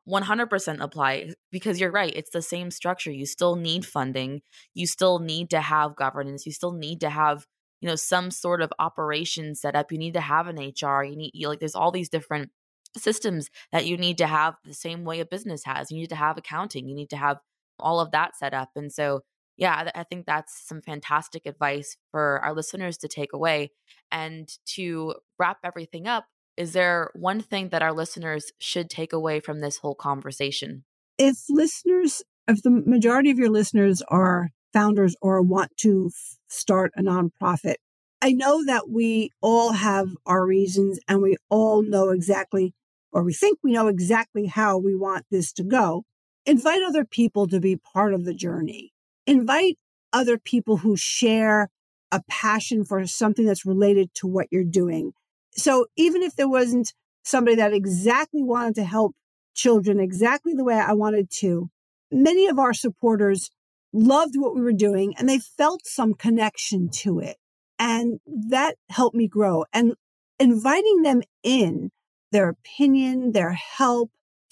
100% 0.08 0.80
apply 0.80 1.30
because 1.50 1.80
you're 1.80 1.90
right. 1.90 2.12
It's 2.14 2.30
the 2.30 2.42
same 2.42 2.70
structure. 2.70 3.10
You 3.10 3.26
still 3.26 3.56
need 3.56 3.84
funding. 3.84 4.42
You 4.74 4.86
still 4.86 5.18
need 5.18 5.50
to 5.50 5.60
have 5.60 5.96
governance. 5.96 6.46
You 6.46 6.52
still 6.52 6.72
need 6.72 7.00
to 7.00 7.10
have, 7.10 7.46
you 7.80 7.88
know, 7.88 7.96
some 7.96 8.30
sort 8.30 8.62
of 8.62 8.72
operation 8.78 9.54
set 9.54 9.74
up. 9.74 9.90
You 9.90 9.98
need 9.98 10.14
to 10.14 10.20
have 10.20 10.46
an 10.46 10.56
HR. 10.56 11.02
You 11.02 11.16
need, 11.16 11.32
you 11.34 11.48
like, 11.48 11.58
there's 11.58 11.74
all 11.74 11.90
these 11.90 12.08
different 12.08 12.50
systems 12.96 13.48
that 13.72 13.86
you 13.86 13.96
need 13.96 14.18
to 14.18 14.26
have 14.26 14.54
the 14.64 14.74
same 14.74 15.04
way 15.04 15.20
a 15.20 15.26
business 15.26 15.62
has. 15.64 15.90
You 15.90 15.98
need 15.98 16.10
to 16.10 16.16
have 16.16 16.38
accounting. 16.38 16.88
You 16.88 16.94
need 16.94 17.10
to 17.10 17.16
have 17.16 17.38
all 17.78 18.00
of 18.00 18.12
that 18.12 18.36
set 18.36 18.54
up. 18.54 18.70
And 18.76 18.92
so, 18.92 19.22
yeah, 19.60 19.90
I 19.94 20.04
think 20.04 20.24
that's 20.24 20.66
some 20.66 20.80
fantastic 20.80 21.44
advice 21.44 21.98
for 22.10 22.40
our 22.42 22.54
listeners 22.54 22.96
to 22.98 23.08
take 23.08 23.34
away. 23.34 23.70
And 24.10 24.48
to 24.74 25.14
wrap 25.38 25.58
everything 25.62 26.08
up, 26.08 26.24
is 26.56 26.72
there 26.72 27.10
one 27.14 27.42
thing 27.42 27.68
that 27.68 27.82
our 27.82 27.92
listeners 27.92 28.52
should 28.58 28.88
take 28.88 29.12
away 29.12 29.38
from 29.38 29.60
this 29.60 29.76
whole 29.76 29.94
conversation? 29.94 30.84
If 31.18 31.36
listeners, 31.50 32.22
if 32.48 32.62
the 32.62 32.70
majority 32.70 33.30
of 33.30 33.38
your 33.38 33.50
listeners 33.50 34.02
are 34.08 34.48
founders 34.72 35.14
or 35.20 35.42
want 35.42 35.76
to 35.80 36.10
start 36.48 36.92
a 36.96 37.02
nonprofit, 37.02 37.74
I 38.22 38.32
know 38.32 38.64
that 38.64 38.88
we 38.88 39.30
all 39.42 39.72
have 39.72 40.08
our 40.24 40.46
reasons 40.46 40.98
and 41.06 41.20
we 41.20 41.36
all 41.50 41.82
know 41.82 42.08
exactly, 42.08 42.72
or 43.12 43.22
we 43.22 43.34
think 43.34 43.58
we 43.62 43.72
know 43.72 43.88
exactly 43.88 44.46
how 44.46 44.78
we 44.78 44.96
want 44.96 45.26
this 45.30 45.52
to 45.52 45.64
go. 45.64 46.04
Invite 46.46 46.82
other 46.82 47.04
people 47.04 47.46
to 47.48 47.60
be 47.60 47.76
part 47.76 48.14
of 48.14 48.24
the 48.24 48.34
journey. 48.34 48.92
Invite 49.30 49.78
other 50.12 50.38
people 50.38 50.78
who 50.78 50.96
share 50.96 51.68
a 52.10 52.20
passion 52.28 52.84
for 52.84 53.06
something 53.06 53.46
that's 53.46 53.64
related 53.64 54.12
to 54.14 54.26
what 54.26 54.48
you're 54.50 54.64
doing. 54.64 55.12
So 55.52 55.86
even 55.96 56.24
if 56.24 56.34
there 56.34 56.48
wasn't 56.48 56.92
somebody 57.22 57.54
that 57.54 57.72
exactly 57.72 58.42
wanted 58.42 58.74
to 58.74 58.84
help 58.84 59.14
children 59.54 60.00
exactly 60.00 60.52
the 60.54 60.64
way 60.64 60.74
I 60.74 60.94
wanted 60.94 61.30
to, 61.42 61.70
many 62.10 62.48
of 62.48 62.58
our 62.58 62.74
supporters 62.74 63.50
loved 63.92 64.34
what 64.36 64.52
we 64.52 64.62
were 64.62 64.72
doing 64.72 65.14
and 65.16 65.28
they 65.28 65.38
felt 65.38 65.86
some 65.86 66.14
connection 66.14 66.88
to 66.88 67.20
it. 67.20 67.36
And 67.78 68.18
that 68.26 68.78
helped 68.88 69.14
me 69.14 69.28
grow 69.28 69.64
and 69.72 69.94
inviting 70.40 71.02
them 71.02 71.22
in, 71.44 71.92
their 72.32 72.48
opinion, 72.48 73.30
their 73.30 73.52
help 73.52 74.10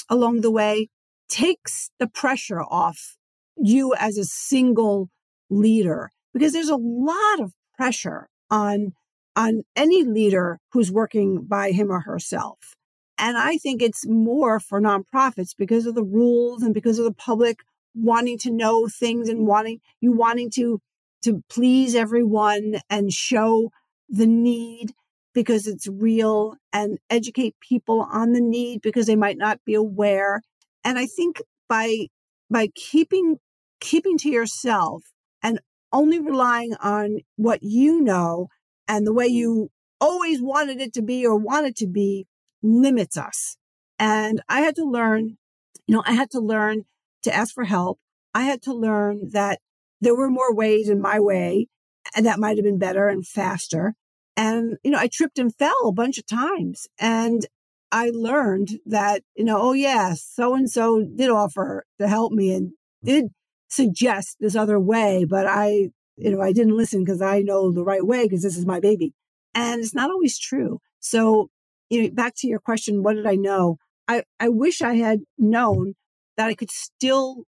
along 0.09 0.43
the 0.43 0.53
way 0.53 0.89
takes 1.29 1.91
the 1.99 2.07
pressure 2.07 2.63
off 2.63 3.18
you 3.61 3.95
as 3.99 4.19
a 4.19 4.25
single 4.25 5.09
leader 5.51 6.11
because 6.33 6.53
there's 6.53 6.69
a 6.69 6.77
lot 6.77 7.41
of 7.41 7.53
pressure 7.77 8.29
on 8.51 8.93
on 9.37 9.63
any 9.77 10.05
leader 10.05 10.59
who's 10.73 10.91
working 10.91 11.45
by 11.45 11.71
him 11.71 11.93
or 11.93 12.01
herself. 12.01 12.75
And 13.19 13.39
I 13.39 13.57
think 13.57 13.81
it's 13.81 14.05
more 14.07 14.59
for 14.59 14.81
nonprofits 14.81 15.55
because 15.57 15.87
of 15.87 15.95
the 15.95 16.03
rules 16.03 16.63
and 16.63 16.75
because 16.75 16.99
of 16.99 17.05
the 17.05 17.15
public 17.15 17.61
wanting 17.95 18.39
to 18.39 18.51
know 18.51 18.89
things 18.89 19.29
and 19.29 19.47
wanting 19.47 19.81
you 20.01 20.13
wanting 20.13 20.51
to 20.51 20.81
to 21.23 21.43
please 21.49 21.95
everyone 21.95 22.81
and 22.89 23.13
show 23.13 23.71
the 24.09 24.27
need 24.27 24.93
because 25.35 25.67
it's 25.67 25.89
real 25.89 26.55
and 26.73 26.99
educate 27.11 27.57
people 27.61 28.07
on 28.13 28.33
the 28.33 28.41
need 28.41 28.81
because 28.83 29.07
they 29.07 29.17
might 29.17 29.37
not 29.37 29.59
be 29.65 29.75
aware 29.75 30.43
and 30.85 30.99
I 30.99 31.07
think 31.07 31.43
by 31.69 32.07
by 32.51 32.69
keeping 32.75 33.39
keeping 33.81 34.19
to 34.19 34.31
yourself 34.31 35.05
and 35.43 35.61
only 35.93 36.19
relying 36.19 36.75
on 36.75 37.21
what 37.37 37.63
you 37.63 38.01
know 38.01 38.49
and 38.87 39.07
the 39.07 39.13
way 39.13 39.27
you 39.27 39.71
always 40.01 40.41
wanted 40.41 40.81
it 40.81 40.93
to 40.95 41.03
be 41.03 41.27
or 41.27 41.37
want 41.37 41.67
it 41.67 41.77
to 41.77 41.87
be 41.87 42.27
limits 42.63 43.17
us. 43.17 43.57
And 43.99 44.41
I 44.49 44.61
had 44.61 44.77
to 44.77 44.85
learn, 44.85 45.39
you 45.87 45.95
know, 45.95 46.03
I 46.07 46.13
had 46.13 46.31
to 46.33 46.41
learn 46.41 46.85
to 47.23 47.35
ask 47.35 47.55
for 47.55 47.65
help. 47.65 47.99
I 48.35 48.43
had 48.43 48.63
to 48.63 48.75
learn 48.75 49.31
that 49.33 49.61
there 50.01 50.15
were 50.15 50.31
more 50.31 50.55
ways 50.55 50.89
in 50.89 51.01
my 51.01 51.19
way 51.19 51.67
and 52.15 52.27
that 52.27 52.39
might 52.39 52.57
have 52.57 52.65
been 52.65 52.79
better 52.79 53.09
and 53.09 53.27
faster. 53.27 53.95
And, 54.37 54.77
you 54.85 54.91
know, 54.91 54.99
I 54.99 55.09
tripped 55.13 55.39
and 55.39 55.55
fell 55.55 55.89
a 55.89 55.93
bunch 55.93 56.19
of 56.19 56.27
times. 56.27 56.87
And 57.01 57.45
I 57.91 58.11
learned 58.15 58.79
that, 58.87 59.23
you 59.35 59.45
know, 59.45 59.59
oh, 59.61 59.73
yeah, 59.73 60.15
so 60.15 60.55
and 60.55 60.71
so 60.71 61.03
did 61.03 61.31
offer 61.31 61.85
to 61.99 62.07
help 62.07 62.33
me 62.33 62.53
and 62.53 62.73
did 63.03 63.31
suggest 63.69 64.37
this 64.41 64.57
other 64.57 64.79
way, 64.81 65.25
but 65.29 65.47
I, 65.47 65.91
you 66.17 66.31
know, 66.31 66.41
I 66.41 66.53
didn't 66.53 66.77
listen 66.77 67.05
because 67.05 67.23
I 67.23 67.41
know 67.41 67.73
the 67.73 67.85
right 67.85 68.05
way 68.05 68.25
because 68.25 68.43
this 68.43 68.57
is 68.57 68.67
my 68.67 68.81
baby. 68.81 69.15
And 69.55 69.81
it's 69.81 69.95
not 69.95 70.11
always 70.11 70.39
true. 70.39 70.81
So, 71.01 71.51
you 71.91 72.03
know, 72.03 72.11
back 72.11 72.35
to 72.39 72.49
your 72.49 72.59
question, 72.59 73.03
what 73.03 73.15
did 73.15 73.27
I 73.27 73.35
know? 73.35 73.79
I, 74.07 74.23
I 74.41 74.49
wish 74.49 74.83
I 74.83 74.95
had 74.95 75.21
known 75.37 75.95
that 76.37 76.49
I 76.49 76.55
could 76.55 76.71
still 76.71 77.45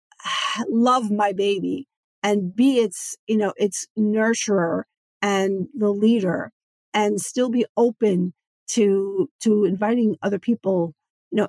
love 0.70 1.12
my 1.12 1.34
baby 1.34 1.88
and 2.24 2.56
be 2.56 2.80
its, 2.80 3.16
you 3.28 3.38
know, 3.38 3.54
its 3.58 3.88
nurturer 3.98 4.84
and 5.22 5.68
the 5.74 5.90
leader 5.90 6.52
and 6.94 7.22
still 7.22 7.50
be 7.50 7.66
open 7.76 8.34
to 8.70 9.30
to 9.42 9.66
inviting 9.66 10.18
other 10.22 10.40
people, 10.40 10.94
you 11.32 11.38
know, 11.38 11.48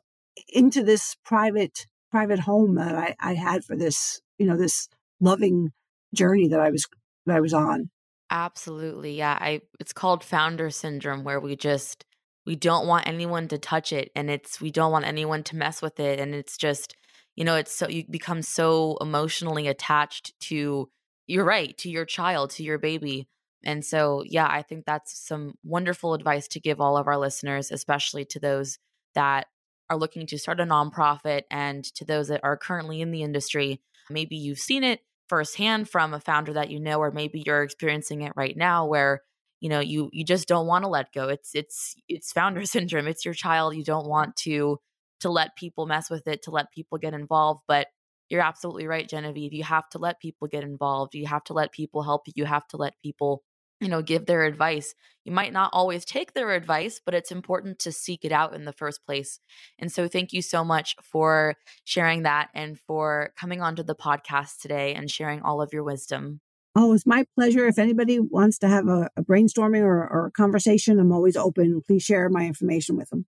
into 0.49 0.83
this 0.83 1.17
private 1.25 1.87
private 2.11 2.41
home 2.41 2.75
that 2.77 2.95
I, 2.95 3.17
I 3.21 3.35
had 3.35 3.65
for 3.65 3.77
this, 3.77 4.21
you 4.39 4.47
know, 4.47 4.57
this 4.57 4.89
loving 5.21 5.73
journey 6.15 6.49
that 6.49 6.61
I 6.61 6.71
was 6.71 6.87
that 7.27 7.37
I 7.37 7.41
was 7.41 7.55
on. 7.55 7.91
Absolutely. 8.31 9.17
Yeah. 9.17 9.37
I 9.41 9.63
it's 9.81 9.93
called 9.93 10.25
founder 10.25 10.71
syndrome 10.71 11.25
where 11.25 11.41
we 11.41 11.57
just 11.57 12.05
we 12.47 12.57
don't 12.57 12.87
want 12.87 13.07
anyone 13.07 13.49
to 13.49 13.59
touch 13.59 13.93
it 13.93 14.11
and 14.15 14.31
it's 14.31 14.61
we 14.61 14.71
don't 14.71 14.93
want 14.93 15.07
anyone 15.07 15.43
to 15.45 15.57
mess 15.57 15.83
with 15.83 16.01
it 16.01 16.19
and 16.19 16.35
it's 16.35 16.57
just 16.57 16.95
you 17.37 17.45
know 17.45 17.57
it's 17.57 17.75
so 17.75 17.89
you 17.89 18.05
become 18.09 18.41
so 18.43 18.97
emotionally 19.01 19.69
attached 19.69 20.39
to 20.41 20.89
you're 21.27 21.45
right 21.45 21.77
to 21.79 21.91
your 21.91 22.07
child 22.07 22.51
to 22.51 22.63
your 22.63 22.79
baby 22.79 23.29
and 23.65 23.85
so, 23.85 24.23
yeah, 24.27 24.47
I 24.49 24.63
think 24.63 24.85
that's 24.85 25.19
some 25.19 25.55
wonderful 25.65 26.15
advice 26.15 26.49
to 26.49 26.61
give 26.61 26.81
all 26.81 26.97
of 26.97 27.07
our 27.07 27.19
listeners, 27.19 27.71
especially 27.71 28.25
to 28.27 28.41
those 28.41 28.79
that 29.15 29.47
are 29.91 29.97
looking 29.97 30.27
to 30.29 30.39
start 30.39 30.61
a 30.61 30.65
nonprofit 30.65 31.43
and 31.51 31.85
to 31.95 32.05
those 32.05 32.29
that 32.29 32.41
are 32.45 32.57
currently 32.57 33.01
in 33.01 33.11
the 33.11 33.23
industry. 33.23 33.81
Maybe 34.11 34.37
you've 34.37 34.59
seen 34.59 34.85
it 34.85 35.01
firsthand 35.29 35.89
from 35.89 36.15
a 36.15 36.21
founder 36.21 36.55
that 36.55 36.71
you 36.71 36.81
know, 36.81 36.99
or 36.99 37.11
maybe 37.11 37.43
you're 37.45 37.63
experiencing 37.63 38.23
it 38.23 38.33
right 38.37 38.57
now 38.57 38.87
where 38.87 39.23
you 39.61 39.69
know 39.69 39.81
you 39.81 40.11
you 40.13 40.25
just 40.25 40.49
don't 40.49 40.67
want 40.67 40.85
to 40.85 40.91
let 40.91 41.13
go. 41.13 41.29
It's 41.29 41.55
it's 41.55 41.95
it's 42.09 42.33
founder 42.33 42.65
syndrome. 42.67 43.07
It's 43.07 43.25
your 43.25 43.35
child. 43.35 43.77
You 43.77 43.85
don't 43.85 44.09
want 44.09 44.37
to 44.45 44.79
to 45.21 45.31
let 45.31 45.57
people 45.57 45.87
mess 45.87 46.11
with 46.11 46.27
it 46.29 46.43
to 46.45 46.51
let 46.51 46.73
people 46.73 46.99
get 46.99 47.15
involved. 47.15 47.63
But 47.69 47.89
you're 48.29 48.43
absolutely 48.43 48.87
right 48.87 49.09
genevieve. 49.09 49.53
You 49.55 49.65
have 49.65 49.89
to 49.91 49.99
let 49.99 50.21
people 50.21 50.49
get 50.49 50.63
involved. 50.63 51.15
You 51.15 51.27
have 51.27 51.45
to 51.45 51.55
let 51.55 51.73
people 51.73 52.03
help 52.03 52.27
you. 52.27 52.35
You 52.37 52.45
have 52.45 52.67
to 52.69 52.77
let 52.77 52.95
people 53.03 53.43
you 53.81 53.89
know, 53.89 54.03
give 54.03 54.27
their 54.27 54.45
advice. 54.45 54.95
You 55.25 55.33
might 55.33 55.53
not 55.53 55.71
always 55.73 56.05
take 56.05 56.33
their 56.33 56.53
advice, 56.53 57.01
but 57.05 57.15
it's 57.15 57.31
important 57.31 57.79
to 57.81 57.93
seek 57.93 58.25
it 58.25 58.33
out 58.33 58.55
in 58.55 58.65
the 58.65 58.73
first 58.73 59.05
place. 59.05 59.41
And 59.79 59.93
so, 59.93 60.09
thank 60.09 60.33
you 60.33 60.43
so 60.43 60.65
much 60.65 60.97
for 61.03 61.55
sharing 61.85 62.23
that 62.23 62.49
and 62.55 62.79
for 62.79 63.33
coming 63.39 63.61
onto 63.61 63.83
the 63.83 63.95
podcast 63.95 64.61
today 64.61 64.95
and 64.95 65.11
sharing 65.11 65.43
all 65.43 65.61
of 65.61 65.73
your 65.73 65.85
wisdom. 65.85 66.41
Oh, 66.75 66.93
it's 66.95 67.07
my 67.07 67.27
pleasure. 67.35 67.67
If 67.67 67.79
anybody 67.79 68.21
wants 68.21 68.59
to 68.61 68.69
have 68.69 68.87
a, 68.87 69.11
a 69.17 69.23
brainstorming 69.25 69.83
or, 69.83 70.09
or 70.09 70.27
a 70.27 70.31
conversation, 70.31 71.01
I'm 71.01 71.13
always 71.13 71.37
open. 71.37 71.83
Please 71.87 72.05
share 72.05 72.29
my 72.29 72.47
information 72.47 72.97
with 72.97 73.11
them. 73.11 73.27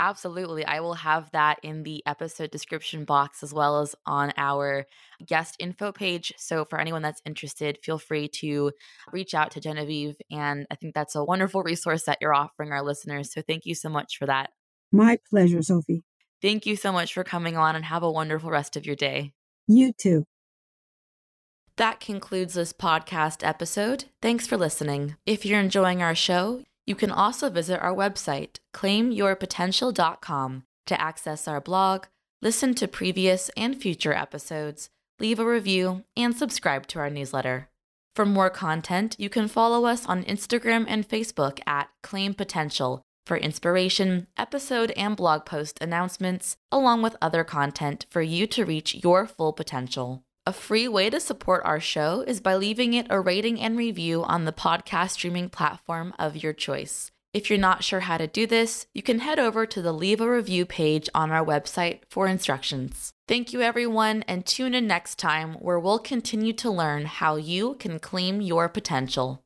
Absolutely. 0.00 0.64
I 0.64 0.78
will 0.78 0.94
have 0.94 1.28
that 1.32 1.58
in 1.64 1.82
the 1.82 2.04
episode 2.06 2.52
description 2.52 3.04
box 3.04 3.42
as 3.42 3.52
well 3.52 3.80
as 3.80 3.96
on 4.06 4.32
our 4.36 4.86
guest 5.26 5.56
info 5.58 5.90
page. 5.90 6.32
So, 6.36 6.64
for 6.64 6.80
anyone 6.80 7.02
that's 7.02 7.20
interested, 7.26 7.78
feel 7.82 7.98
free 7.98 8.28
to 8.40 8.70
reach 9.12 9.34
out 9.34 9.50
to 9.52 9.60
Genevieve. 9.60 10.16
And 10.30 10.66
I 10.70 10.76
think 10.76 10.94
that's 10.94 11.16
a 11.16 11.24
wonderful 11.24 11.62
resource 11.64 12.04
that 12.04 12.18
you're 12.20 12.34
offering 12.34 12.70
our 12.70 12.82
listeners. 12.82 13.32
So, 13.32 13.42
thank 13.42 13.66
you 13.66 13.74
so 13.74 13.88
much 13.88 14.18
for 14.18 14.26
that. 14.26 14.50
My 14.92 15.18
pleasure, 15.28 15.58
Sofie. 15.58 16.02
Thank 16.40 16.64
you 16.64 16.76
so 16.76 16.92
much 16.92 17.12
for 17.12 17.24
coming 17.24 17.56
on 17.56 17.74
and 17.74 17.84
have 17.84 18.04
a 18.04 18.10
wonderful 18.10 18.50
rest 18.50 18.76
of 18.76 18.86
your 18.86 18.94
day. 18.94 19.32
You 19.66 19.92
too. 19.92 20.24
That 21.76 22.00
concludes 22.00 22.54
this 22.54 22.72
podcast 22.72 23.46
episode. 23.46 24.06
Thanks 24.22 24.46
for 24.46 24.56
listening. 24.56 25.16
If 25.26 25.44
you're 25.44 25.60
enjoying 25.60 26.02
our 26.02 26.14
show, 26.14 26.64
You 26.88 26.94
can 26.94 27.10
also 27.10 27.50
visit 27.50 27.82
our 27.82 27.94
website, 27.94 28.60
claimyourpotential.com, 28.72 30.62
to 30.86 30.98
access 30.98 31.46
our 31.46 31.60
blog, 31.60 32.06
listen 32.40 32.74
to 32.76 32.88
previous 32.88 33.50
and 33.58 33.76
future 33.76 34.14
episodes, 34.14 34.88
leave 35.20 35.38
a 35.38 35.44
review, 35.44 36.04
and 36.16 36.34
subscribe 36.34 36.86
to 36.86 36.98
our 36.98 37.10
newsletter. 37.10 37.68
For 38.16 38.24
more 38.24 38.48
content, 38.48 39.16
you 39.18 39.28
can 39.28 39.48
follow 39.48 39.84
us 39.84 40.06
on 40.06 40.24
Instagram 40.24 40.86
and 40.88 41.06
Facebook 41.06 41.60
at 41.66 41.90
Claim 42.02 42.32
Potential 42.32 43.02
for 43.26 43.36
inspiration, 43.36 44.26
episode 44.38 44.90
and 44.92 45.14
blog 45.14 45.44
post 45.44 45.76
announcements, 45.82 46.56
along 46.72 47.02
with 47.02 47.18
other 47.20 47.44
content 47.44 48.06
for 48.08 48.22
you 48.22 48.46
to 48.46 48.64
reach 48.64 48.94
your 48.94 49.26
full 49.26 49.52
potential. 49.52 50.22
A 50.48 50.52
free 50.54 50.88
way 50.88 51.10
to 51.10 51.20
support 51.20 51.60
our 51.66 51.78
show 51.78 52.24
is 52.26 52.40
by 52.40 52.54
leaving 52.54 52.94
it 52.94 53.06
a 53.10 53.20
rating 53.20 53.60
and 53.60 53.76
review 53.76 54.24
on 54.24 54.46
the 54.46 54.50
podcast 54.50 55.10
streaming 55.10 55.50
platform 55.50 56.14
of 56.18 56.42
your 56.42 56.54
choice. 56.54 57.10
If 57.34 57.50
you're 57.50 57.58
not 57.58 57.84
sure 57.84 58.00
how 58.00 58.16
to 58.16 58.26
do 58.26 58.46
this, 58.46 58.86
you 58.94 59.02
can 59.02 59.18
head 59.18 59.38
over 59.38 59.66
to 59.66 59.82
the 59.82 59.92
Leave 59.92 60.22
a 60.22 60.30
Review 60.30 60.64
page 60.64 61.10
on 61.14 61.30
our 61.30 61.44
website 61.44 61.98
for 62.08 62.26
instructions. 62.26 63.12
Thank 63.26 63.52
you, 63.52 63.60
everyone, 63.60 64.24
and 64.26 64.46
tune 64.46 64.72
in 64.72 64.86
next 64.86 65.18
time 65.18 65.52
where 65.56 65.78
we'll 65.78 65.98
continue 65.98 66.54
to 66.54 66.70
learn 66.70 67.04
how 67.04 67.36
you 67.36 67.74
can 67.74 67.98
claim 67.98 68.40
your 68.40 68.70
potential. 68.70 69.44